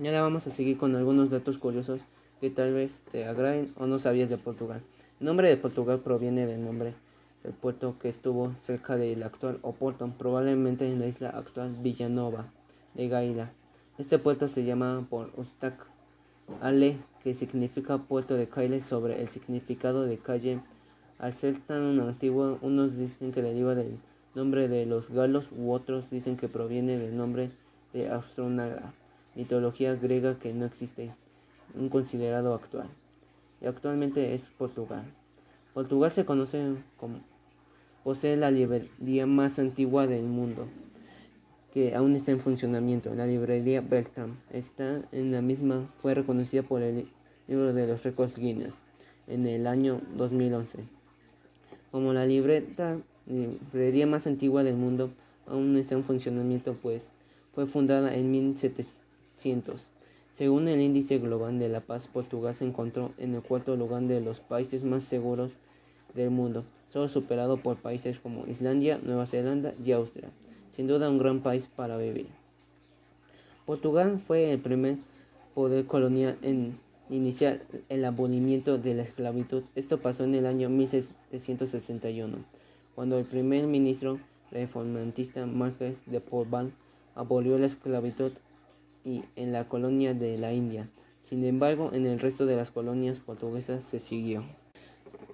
Y 0.00 0.06
ahora 0.06 0.22
vamos 0.22 0.46
a 0.46 0.50
seguir 0.50 0.78
con 0.78 0.94
algunos 0.94 1.30
datos 1.30 1.58
curiosos 1.58 2.00
que 2.40 2.50
tal 2.50 2.72
vez 2.72 3.00
te 3.10 3.24
agraden 3.24 3.72
o 3.76 3.86
no 3.86 3.98
sabías 3.98 4.30
de 4.30 4.38
Portugal. 4.38 4.80
El 5.18 5.26
nombre 5.26 5.48
de 5.48 5.56
Portugal 5.56 5.98
proviene 5.98 6.46
del 6.46 6.64
nombre 6.64 6.94
del 7.44 7.52
puerto 7.52 7.96
que 8.00 8.08
estuvo 8.08 8.52
cerca 8.58 8.96
del 8.96 9.22
actual 9.22 9.58
Oporto, 9.62 10.10
probablemente 10.18 10.90
en 10.90 10.98
la 10.98 11.06
isla 11.06 11.28
actual 11.28 11.76
Villanova 11.82 12.46
de 12.94 13.08
Gaila. 13.08 13.52
Este 13.98 14.18
puerto 14.18 14.48
se 14.48 14.64
llama 14.64 15.06
por 15.08 15.30
Ustac 15.36 15.74
Ale, 16.62 16.96
que 17.22 17.34
significa 17.34 17.98
puerto 17.98 18.34
de 18.34 18.48
Caile 18.48 18.80
sobre 18.80 19.20
el 19.20 19.28
significado 19.28 20.04
de 20.04 20.16
calle. 20.16 20.60
Al 21.18 21.32
ser 21.32 21.60
tan 21.60 22.00
antiguo, 22.00 22.58
unos 22.62 22.96
dicen 22.96 23.30
que 23.30 23.42
deriva 23.42 23.74
del 23.74 23.98
nombre 24.34 24.66
de 24.66 24.86
los 24.86 25.10
galos 25.10 25.48
u 25.56 25.70
otros 25.70 26.10
dicen 26.10 26.36
que 26.36 26.48
proviene 26.48 26.98
del 26.98 27.16
nombre 27.16 27.50
de 27.92 28.08
Astronaga, 28.08 28.92
mitología 29.36 29.94
griega 29.94 30.38
que 30.38 30.52
no 30.52 30.64
existe, 30.64 31.14
un 31.74 31.88
considerado 31.88 32.54
actual. 32.54 32.88
Y 33.60 33.66
actualmente 33.66 34.34
es 34.34 34.50
Portugal. 34.58 35.04
Portugal 35.72 36.10
se 36.10 36.24
conoce 36.24 36.74
como 36.96 37.20
posee 38.04 38.36
la 38.36 38.50
librería 38.50 39.26
más 39.26 39.58
antigua 39.58 40.06
del 40.06 40.24
mundo, 40.24 40.66
que 41.72 41.94
aún 41.96 42.14
está 42.14 42.30
en 42.30 42.38
funcionamiento. 42.38 43.14
La 43.14 43.26
librería 43.26 43.80
Beltram 43.80 44.36
está 44.52 45.02
en 45.10 45.32
la 45.32 45.40
misma, 45.40 45.90
fue 46.02 46.14
reconocida 46.14 46.62
por 46.62 46.82
el 46.82 47.08
libro 47.48 47.72
de 47.72 47.86
los 47.86 48.02
récords 48.02 48.36
Guinness 48.38 48.74
en 49.26 49.46
el 49.46 49.66
año 49.66 50.02
2011. 50.16 50.80
Como 51.90 52.12
la 52.12 52.26
libreta 52.26 52.98
librería 53.26 54.06
más 54.06 54.26
antigua 54.26 54.62
del 54.62 54.76
mundo, 54.76 55.10
aún 55.46 55.76
está 55.76 55.94
en 55.94 56.04
funcionamiento, 56.04 56.76
pues 56.80 57.08
fue 57.54 57.66
fundada 57.66 58.14
en 58.14 58.30
1700. 58.30 59.90
Según 60.30 60.68
el 60.68 60.80
índice 60.80 61.18
global 61.18 61.58
de 61.58 61.68
la 61.68 61.80
paz, 61.80 62.08
Portugal 62.08 62.54
se 62.54 62.66
encontró 62.66 63.12
en 63.16 63.34
el 63.34 63.42
cuarto 63.42 63.76
lugar 63.76 64.02
de 64.02 64.20
los 64.20 64.40
países 64.40 64.84
más 64.84 65.04
seguros 65.04 65.52
del 66.14 66.30
mundo, 66.30 66.64
solo 66.94 67.08
superado 67.08 67.56
por 67.56 67.76
países 67.78 68.20
como 68.20 68.46
Islandia, 68.46 69.00
Nueva 69.02 69.26
Zelanda 69.26 69.74
y 69.84 69.90
Austria. 69.90 70.30
Sin 70.70 70.86
duda 70.86 71.10
un 71.10 71.18
gran 71.18 71.40
país 71.40 71.68
para 71.74 71.96
vivir. 71.96 72.28
Portugal 73.66 74.20
fue 74.24 74.52
el 74.52 74.60
primer 74.60 74.98
poder 75.56 75.86
colonial 75.86 76.38
en 76.42 76.78
iniciar 77.10 77.62
el 77.88 78.04
abolimiento 78.04 78.78
de 78.78 78.94
la 78.94 79.02
esclavitud. 79.02 79.64
Esto 79.74 79.98
pasó 79.98 80.22
en 80.22 80.36
el 80.36 80.46
año 80.46 80.68
1761, 80.70 82.36
cuando 82.94 83.18
el 83.18 83.24
primer 83.24 83.66
ministro 83.66 84.20
reformantista 84.52 85.46
Marqués 85.46 86.00
de 86.06 86.20
Porbal 86.20 86.70
abolió 87.16 87.58
la 87.58 87.66
esclavitud 87.66 88.30
y 89.04 89.24
en 89.34 89.52
la 89.52 89.68
colonia 89.68 90.14
de 90.14 90.38
la 90.38 90.52
India. 90.52 90.88
Sin 91.22 91.42
embargo, 91.44 91.90
en 91.92 92.06
el 92.06 92.20
resto 92.20 92.46
de 92.46 92.54
las 92.54 92.70
colonias 92.70 93.18
portuguesas 93.18 93.82
se 93.82 93.98
siguió 93.98 94.44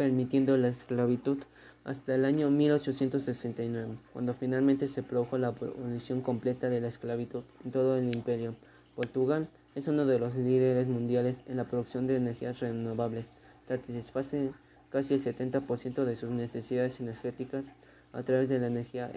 permitiendo 0.00 0.56
la 0.56 0.68
esclavitud 0.68 1.36
hasta 1.84 2.14
el 2.14 2.24
año 2.24 2.50
1869, 2.50 3.96
cuando 4.12 4.34
finalmente 4.34 4.88
se 4.88 5.02
produjo 5.02 5.38
la 5.38 5.48
abolición 5.48 6.20
completa 6.20 6.68
de 6.68 6.80
la 6.80 6.88
esclavitud 6.88 7.42
en 7.64 7.70
todo 7.70 7.96
el 7.96 8.14
imperio. 8.14 8.54
Portugal 8.94 9.48
es 9.74 9.88
uno 9.88 10.04
de 10.04 10.18
los 10.18 10.34
líderes 10.34 10.88
mundiales 10.88 11.42
en 11.46 11.56
la 11.56 11.64
producción 11.64 12.06
de 12.06 12.16
energías 12.16 12.60
renovables, 12.60 13.26
satisface 13.66 14.52
casi 14.90 15.14
el 15.14 15.22
70% 15.22 16.04
de 16.04 16.16
sus 16.16 16.30
necesidades 16.30 17.00
energéticas 17.00 17.64
a 18.12 18.22
través 18.22 18.48
de 18.48 18.58
la 18.58 18.66
energía 18.66 19.10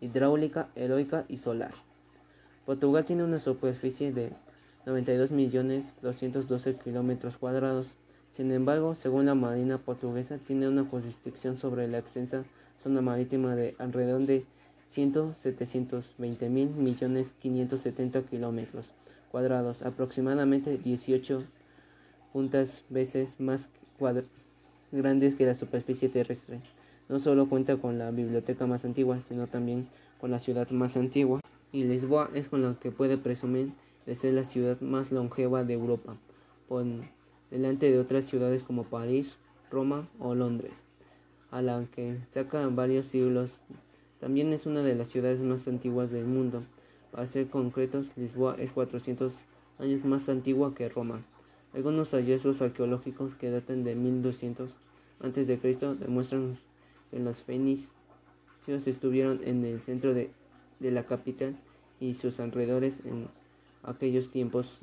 hidráulica, 0.00 0.68
eólica 0.74 1.24
y 1.28 1.36
solar. 1.36 1.72
Portugal 2.64 3.04
tiene 3.04 3.24
una 3.24 3.38
superficie 3.38 4.12
de 4.12 4.32
92.212 4.86 6.78
kilómetros 6.78 7.36
cuadrados 7.36 7.96
sin 8.30 8.52
embargo, 8.52 8.94
según 8.94 9.26
la 9.26 9.34
Marina 9.34 9.78
portuguesa, 9.78 10.38
tiene 10.38 10.68
una 10.68 10.84
jurisdicción 10.84 11.56
sobre 11.56 11.88
la 11.88 11.98
extensa 11.98 12.44
zona 12.82 13.00
marítima 13.00 13.56
de 13.56 13.74
alrededor 13.78 14.26
de 14.26 14.44
100.720 14.94 16.48
mil 16.48 16.70
millones 16.70 17.34
570 17.40 18.22
kilómetros 18.22 18.92
cuadrados, 19.30 19.82
aproximadamente 19.82 20.78
18 20.78 21.44
puntas 22.32 22.84
veces 22.88 23.40
más 23.40 23.68
grandes 24.92 25.34
que 25.34 25.46
la 25.46 25.54
superficie 25.54 26.08
terrestre. 26.08 26.60
No 27.08 27.18
solo 27.18 27.48
cuenta 27.48 27.76
con 27.76 27.98
la 27.98 28.10
biblioteca 28.10 28.66
más 28.66 28.84
antigua, 28.84 29.20
sino 29.28 29.48
también 29.48 29.88
con 30.20 30.30
la 30.30 30.38
ciudad 30.38 30.70
más 30.70 30.96
antigua, 30.96 31.40
y 31.72 31.84
Lisboa 31.84 32.30
es 32.34 32.48
con 32.48 32.62
la 32.62 32.74
que 32.80 32.90
puede 32.90 33.18
presumir 33.18 33.72
de 34.06 34.14
ser 34.14 34.34
la 34.34 34.44
ciudad 34.44 34.80
más 34.80 35.12
longeva 35.12 35.64
de 35.64 35.74
Europa 35.74 36.16
delante 37.50 37.90
de 37.90 37.98
otras 37.98 38.24
ciudades 38.24 38.62
como 38.62 38.84
París, 38.84 39.36
Roma 39.70 40.08
o 40.18 40.34
Londres, 40.34 40.84
a 41.50 41.62
la 41.62 41.84
que 41.92 42.18
saca 42.32 42.66
varios 42.68 43.06
siglos. 43.06 43.60
También 44.20 44.52
es 44.52 44.66
una 44.66 44.82
de 44.82 44.94
las 44.94 45.08
ciudades 45.08 45.40
más 45.40 45.66
antiguas 45.66 46.10
del 46.10 46.26
mundo. 46.26 46.62
Para 47.10 47.26
ser 47.26 47.48
concretos, 47.48 48.06
Lisboa 48.16 48.56
es 48.58 48.72
400 48.72 49.42
años 49.78 50.04
más 50.04 50.28
antigua 50.28 50.74
que 50.74 50.88
Roma. 50.88 51.22
Algunos 51.72 52.10
hallazgos 52.12 52.62
arqueológicos 52.62 53.34
que 53.34 53.50
datan 53.50 53.84
de 53.84 53.94
1200 53.94 54.76
a.C. 55.20 55.58
demuestran 55.98 56.54
que 57.10 57.18
los 57.18 57.42
fenicios 57.42 57.90
estuvieron 58.68 59.40
en 59.44 59.64
el 59.64 59.80
centro 59.80 60.14
de, 60.14 60.30
de 60.78 60.90
la 60.90 61.04
capital 61.04 61.56
y 62.00 62.14
sus 62.14 62.40
alrededores 62.40 63.02
en 63.04 63.28
aquellos 63.82 64.30
tiempos 64.30 64.80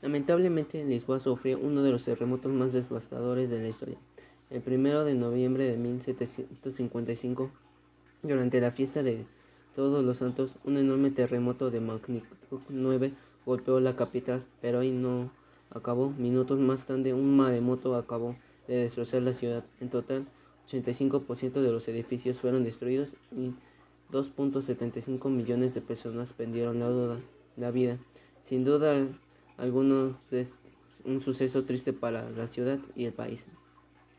Lamentablemente, 0.00 0.84
Lisboa 0.84 1.18
sufrió 1.18 1.58
uno 1.58 1.82
de 1.82 1.90
los 1.90 2.04
terremotos 2.04 2.52
más 2.52 2.72
devastadores 2.72 3.50
de 3.50 3.60
la 3.60 3.68
historia. 3.68 3.98
El 4.50 4.62
primero 4.62 5.04
de 5.04 5.14
noviembre 5.14 5.64
de 5.64 5.76
1755, 5.76 7.50
durante 8.22 8.60
la 8.60 8.70
fiesta 8.70 9.02
de 9.02 9.26
Todos 9.74 10.04
los 10.04 10.18
Santos, 10.18 10.54
un 10.64 10.76
enorme 10.76 11.10
terremoto 11.10 11.70
de 11.70 11.80
magnitud 11.80 12.60
9 12.68 13.12
golpeó 13.44 13.80
la 13.80 13.96
capital, 13.96 14.44
pero 14.60 14.80
ahí 14.80 14.92
no 14.92 15.30
acabó. 15.70 16.10
Minutos 16.10 16.58
más 16.60 16.86
tarde, 16.86 17.12
un 17.12 17.36
maremoto 17.36 17.94
acabó 17.96 18.36
de 18.68 18.76
destrozar 18.76 19.22
la 19.22 19.32
ciudad. 19.32 19.64
En 19.80 19.90
total, 19.90 20.26
85% 20.68 21.60
de 21.60 21.72
los 21.72 21.88
edificios 21.88 22.38
fueron 22.38 22.62
destruidos 22.62 23.14
y 23.32 23.52
2.75 24.12 25.28
millones 25.28 25.74
de 25.74 25.80
personas 25.80 26.32
perdieron 26.32 26.78
la, 26.78 27.18
la 27.56 27.70
vida. 27.70 27.98
Sin 28.44 28.64
duda, 28.64 29.06
algunos 29.58 30.14
es 30.32 30.50
un 31.04 31.20
suceso 31.20 31.64
triste 31.64 31.92
para 31.92 32.30
la 32.30 32.46
ciudad 32.46 32.78
y 32.96 33.04
el 33.04 33.12
país. 33.12 33.46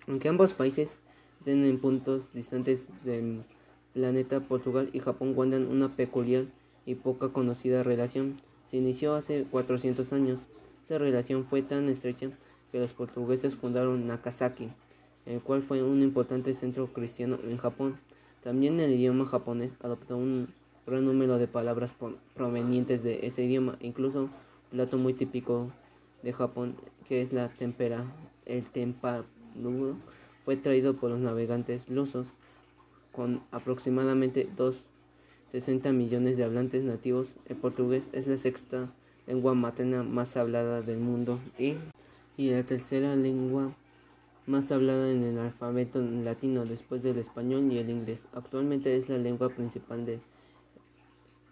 Aunque 0.08 0.30
ambos 0.30 0.54
países 0.54 1.00
estén 1.40 1.64
en 1.66 1.80
puntos 1.80 2.32
distantes 2.34 2.84
del 3.04 3.44
planeta, 3.94 4.42
Portugal 4.42 4.90
y 4.94 5.00
Japón 5.00 5.34
guardan 5.34 5.68
una 5.68 5.90
peculiar 5.90 6.46
y 6.86 6.96
poca 6.96 7.30
conocida 7.30 7.84
relación. 7.84 8.42
Se 8.68 8.78
inició 8.78 9.16
hace 9.16 9.46
400 9.50 10.14
años. 10.14 10.48
Esta 10.82 10.98
relación 10.98 11.46
fue 11.46 11.62
tan 11.62 11.90
estrecha 11.90 12.30
que 12.72 12.80
los 12.80 12.94
portugueses 12.94 13.56
fundaron 13.56 14.08
Nagasaki, 14.08 14.70
el 15.26 15.42
cual 15.42 15.62
fue 15.62 15.84
un 15.84 16.02
importante 16.02 16.54
centro 16.54 16.88
cristiano 16.88 17.40
en 17.44 17.58
Japón. 17.58 17.98
También 18.44 18.80
el 18.80 18.94
idioma 18.94 19.26
japonés 19.26 19.76
adoptó 19.82 20.18
un 20.18 20.50
gran 20.86 21.06
número 21.06 21.38
de 21.38 21.48
palabras 21.48 21.96
provenientes 22.34 23.04
de 23.04 23.26
ese 23.28 23.44
idioma, 23.44 23.78
incluso 23.82 24.30
plato 24.70 24.98
muy 24.98 25.14
típico 25.14 25.72
de 26.24 26.34
Japón, 26.34 26.76
que 27.08 27.22
es 27.22 27.34
la 27.34 27.50
tempera. 27.50 28.06
El 28.46 28.64
tempanudo 28.66 29.96
fue 30.46 30.58
traído 30.58 30.96
por 30.96 31.10
los 31.12 31.20
navegantes 31.20 31.90
lusos 31.90 32.28
con 33.12 33.42
aproximadamente 33.52 34.48
260 34.56 35.92
millones 35.92 36.38
de 36.38 36.44
hablantes 36.44 36.84
nativos. 36.84 37.36
El 37.48 37.58
portugués 37.58 38.08
es 38.14 38.28
la 38.28 38.38
sexta 38.38 38.94
lengua 39.28 39.54
materna 39.54 40.04
más 40.04 40.36
hablada 40.38 40.82
del 40.82 40.98
mundo 40.98 41.40
y, 41.58 41.76
y 42.38 42.50
la 42.50 42.64
tercera 42.64 43.16
lengua 43.16 43.74
más 44.48 44.72
hablada 44.72 45.12
en 45.12 45.24
el 45.24 45.38
alfabeto 45.38 46.02
latino 46.02 46.66
después 46.66 47.04
del 47.04 47.20
español 47.20 47.72
y 47.72 47.78
el 47.78 47.90
inglés. 47.92 48.28
Actualmente 48.34 48.96
es 48.96 49.08
la 49.08 49.20
lengua 49.20 49.50
principal 49.50 50.06
de 50.06 50.20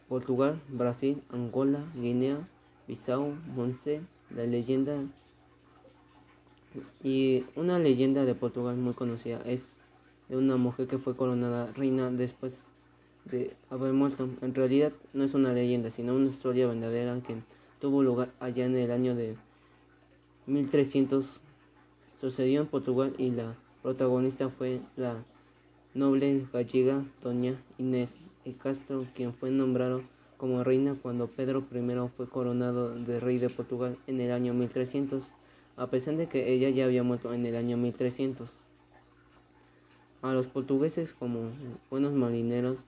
Portugal, 0.10 0.60
Brasil, 0.70 1.22
Angola, 1.30 1.84
Guinea, 1.96 2.48
Bissau, 2.88 3.36
Monse, 3.56 4.02
la 4.36 4.46
leyenda 4.46 5.04
y 7.04 7.44
una 7.56 7.80
leyenda 7.80 8.26
de 8.26 8.36
Portugal 8.36 8.76
muy 8.78 8.94
conocida 8.94 9.42
es 9.46 9.64
de 10.30 10.38
una 10.38 10.58
mujer 10.58 10.88
que 10.88 10.98
fue 10.98 11.16
coronada 11.16 11.72
reina 11.74 12.12
después 12.12 12.66
de 13.26 13.56
haber 13.70 13.94
muerto. 13.94 14.30
En 14.42 14.54
realidad 14.54 14.94
no 15.14 15.24
es 15.24 15.34
una 15.34 15.54
leyenda, 15.54 15.90
sino 15.90 16.16
una 16.16 16.28
historia 16.28 16.68
verdadera 16.68 17.20
que 17.22 17.36
tuvo 17.80 18.04
lugar 18.04 18.32
allá 18.40 18.66
en 18.66 18.76
el 18.76 18.92
año 18.92 19.16
de 19.16 19.36
1300. 20.46 21.42
Sucedió 22.20 22.62
en 22.62 22.68
Portugal 22.68 23.14
y 23.18 23.32
la 23.32 23.56
protagonista 23.84 24.50
fue 24.50 24.82
la 24.96 25.24
noble 25.94 26.48
gallega 26.52 27.06
doña 27.22 27.56
Inés 27.78 28.16
de 28.44 28.54
Castro, 28.54 29.06
quien 29.16 29.34
fue 29.34 29.52
nombrado 29.52 30.02
como 30.38 30.64
reina 30.64 30.96
cuando 31.02 31.28
Pedro 31.28 31.64
I 31.72 32.10
fue 32.16 32.30
coronado 32.30 32.96
de 32.96 33.20
rey 33.20 33.40
de 33.40 33.50
Portugal 33.50 33.98
en 34.08 34.22
el 34.22 34.32
año 34.32 34.54
1300, 34.54 35.24
a 35.76 35.88
pesar 35.88 36.16
de 36.16 36.28
que 36.28 36.52
ella 36.52 36.70
ya 36.70 36.86
había 36.86 37.04
muerto 37.04 37.34
en 37.34 37.46
el 37.46 37.56
año 37.56 37.78
1300. 37.78 38.50
A 40.22 40.34
los 40.34 40.48
portugueses 40.48 41.14
como 41.14 41.52
buenos 41.90 42.14
marineros 42.14 42.80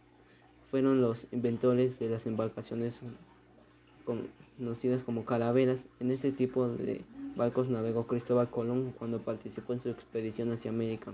fueron 0.70 1.02
los 1.02 1.28
inventores 1.32 2.00
de 2.00 2.10
las 2.10 2.26
embarcaciones 2.26 3.02
conocidas 4.58 5.04
como 5.04 5.26
calaveras. 5.26 5.80
En 6.00 6.12
este 6.12 6.32
tipo 6.32 6.68
de 6.68 7.02
barcos 7.36 7.70
navegó 7.70 8.08
Cristóbal 8.08 8.50
Colón 8.50 8.94
cuando 8.98 9.20
participó 9.20 9.74
en 9.74 9.80
su 9.80 9.90
expedición 9.90 10.52
hacia 10.52 10.72
América. 10.72 11.12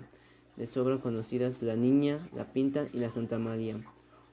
De 0.58 0.66
sobra 0.68 0.98
conocidas 1.00 1.62
la 1.62 1.76
Niña, 1.76 2.30
la 2.34 2.46
Pinta 2.52 2.88
y 2.94 3.00
la 3.00 3.10
Santa 3.10 3.38
María. 3.38 3.78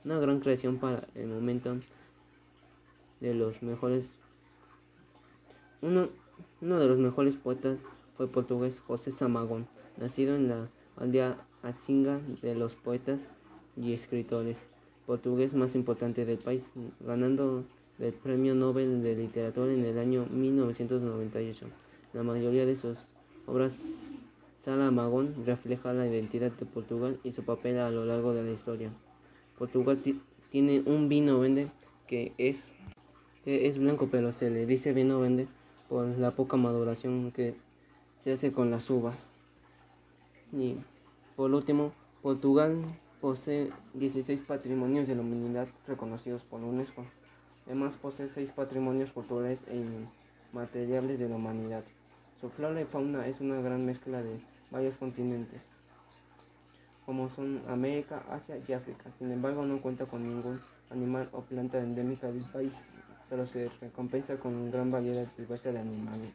Una 0.04 0.18
gran 0.18 0.40
creación 0.40 0.78
para 0.78 1.06
el 1.14 1.28
momento 1.28 1.76
de 3.20 3.34
los 3.34 3.62
mejores. 3.62 4.10
Uno, 5.80 6.08
uno 6.60 6.80
de 6.80 6.88
los 6.88 6.98
mejores 6.98 7.36
poetas 7.36 7.78
fue 8.16 8.26
portugués 8.26 8.80
José 8.80 9.12
Samagón, 9.12 9.68
nacido 9.96 10.34
en 10.34 10.48
la 10.48 10.68
aldea 10.96 11.38
Atzinga 11.62 12.20
de 12.42 12.56
los 12.56 12.74
poetas 12.74 13.20
y 13.76 13.92
escritores 13.92 14.66
portugués 15.06 15.54
más 15.54 15.76
importante 15.76 16.24
del 16.24 16.38
país, 16.38 16.72
ganando 17.00 17.64
el 18.00 18.12
Premio 18.12 18.56
Nobel 18.56 19.04
de 19.04 19.14
Literatura 19.14 19.72
en 19.72 19.84
el 19.84 19.98
año 19.98 20.26
1998. 20.26 21.66
La 22.12 22.24
mayoría 22.24 22.66
de 22.66 22.74
sus 22.74 22.98
obras 23.46 23.80
Sala 24.64 24.90
Magón 24.90 25.44
refleja 25.46 25.92
la 25.92 26.06
identidad 26.06 26.50
de 26.50 26.66
Portugal 26.66 27.20
y 27.22 27.30
su 27.30 27.44
papel 27.44 27.78
a 27.78 27.90
lo 27.90 28.04
largo 28.04 28.34
de 28.34 28.42
la 28.42 28.50
historia. 28.50 28.90
Portugal 29.58 30.02
tiene 30.50 30.82
un 30.86 31.08
vino 31.08 31.40
vende 31.40 31.68
que 32.06 32.32
es, 32.38 32.74
que 33.44 33.66
es 33.68 33.78
blanco, 33.78 34.08
pero 34.10 34.32
se 34.32 34.50
le 34.50 34.66
dice 34.66 34.92
vino 34.92 35.20
vende 35.20 35.46
por 35.88 36.06
la 36.18 36.32
poca 36.32 36.56
maduración 36.56 37.32
que 37.32 37.54
se 38.20 38.32
hace 38.32 38.52
con 38.52 38.70
las 38.70 38.88
uvas. 38.90 39.30
Y 40.52 40.76
por 41.36 41.52
último, 41.52 41.92
Portugal 42.22 42.82
posee 43.20 43.70
16 43.94 44.42
patrimonios 44.42 45.08
de 45.08 45.14
la 45.14 45.22
humanidad 45.22 45.68
reconocidos 45.86 46.42
por 46.42 46.60
UNESCO. 46.60 47.04
Además 47.66 47.96
posee 47.96 48.28
6 48.28 48.52
patrimonios 48.52 49.12
culturales 49.12 49.60
e 49.68 49.82
inmateriales 50.52 51.18
de 51.18 51.28
la 51.28 51.36
humanidad. 51.36 51.84
Su 52.40 52.50
flora 52.50 52.80
y 52.80 52.84
fauna 52.84 53.26
es 53.28 53.40
una 53.40 53.60
gran 53.60 53.86
mezcla 53.86 54.22
de 54.22 54.40
varios 54.70 54.96
continentes, 54.96 55.62
como 57.06 57.28
son 57.30 57.62
América, 57.68 58.22
Asia 58.30 58.56
y 58.66 58.72
África. 58.72 59.10
Sin 59.18 59.30
embargo, 59.30 59.64
no 59.64 59.80
cuenta 59.80 60.06
con 60.06 60.26
ningún 60.26 60.60
animal 60.90 61.28
o 61.32 61.40
planta 61.42 61.78
endémica 61.78 62.30
del 62.30 62.44
país, 62.44 62.80
pero 63.28 63.46
se 63.46 63.70
recompensa 63.80 64.36
con 64.36 64.70
gran 64.70 64.90
variedad 64.90 65.26
diversa 65.36 65.72
de 65.72 65.78
animales. 65.78 66.32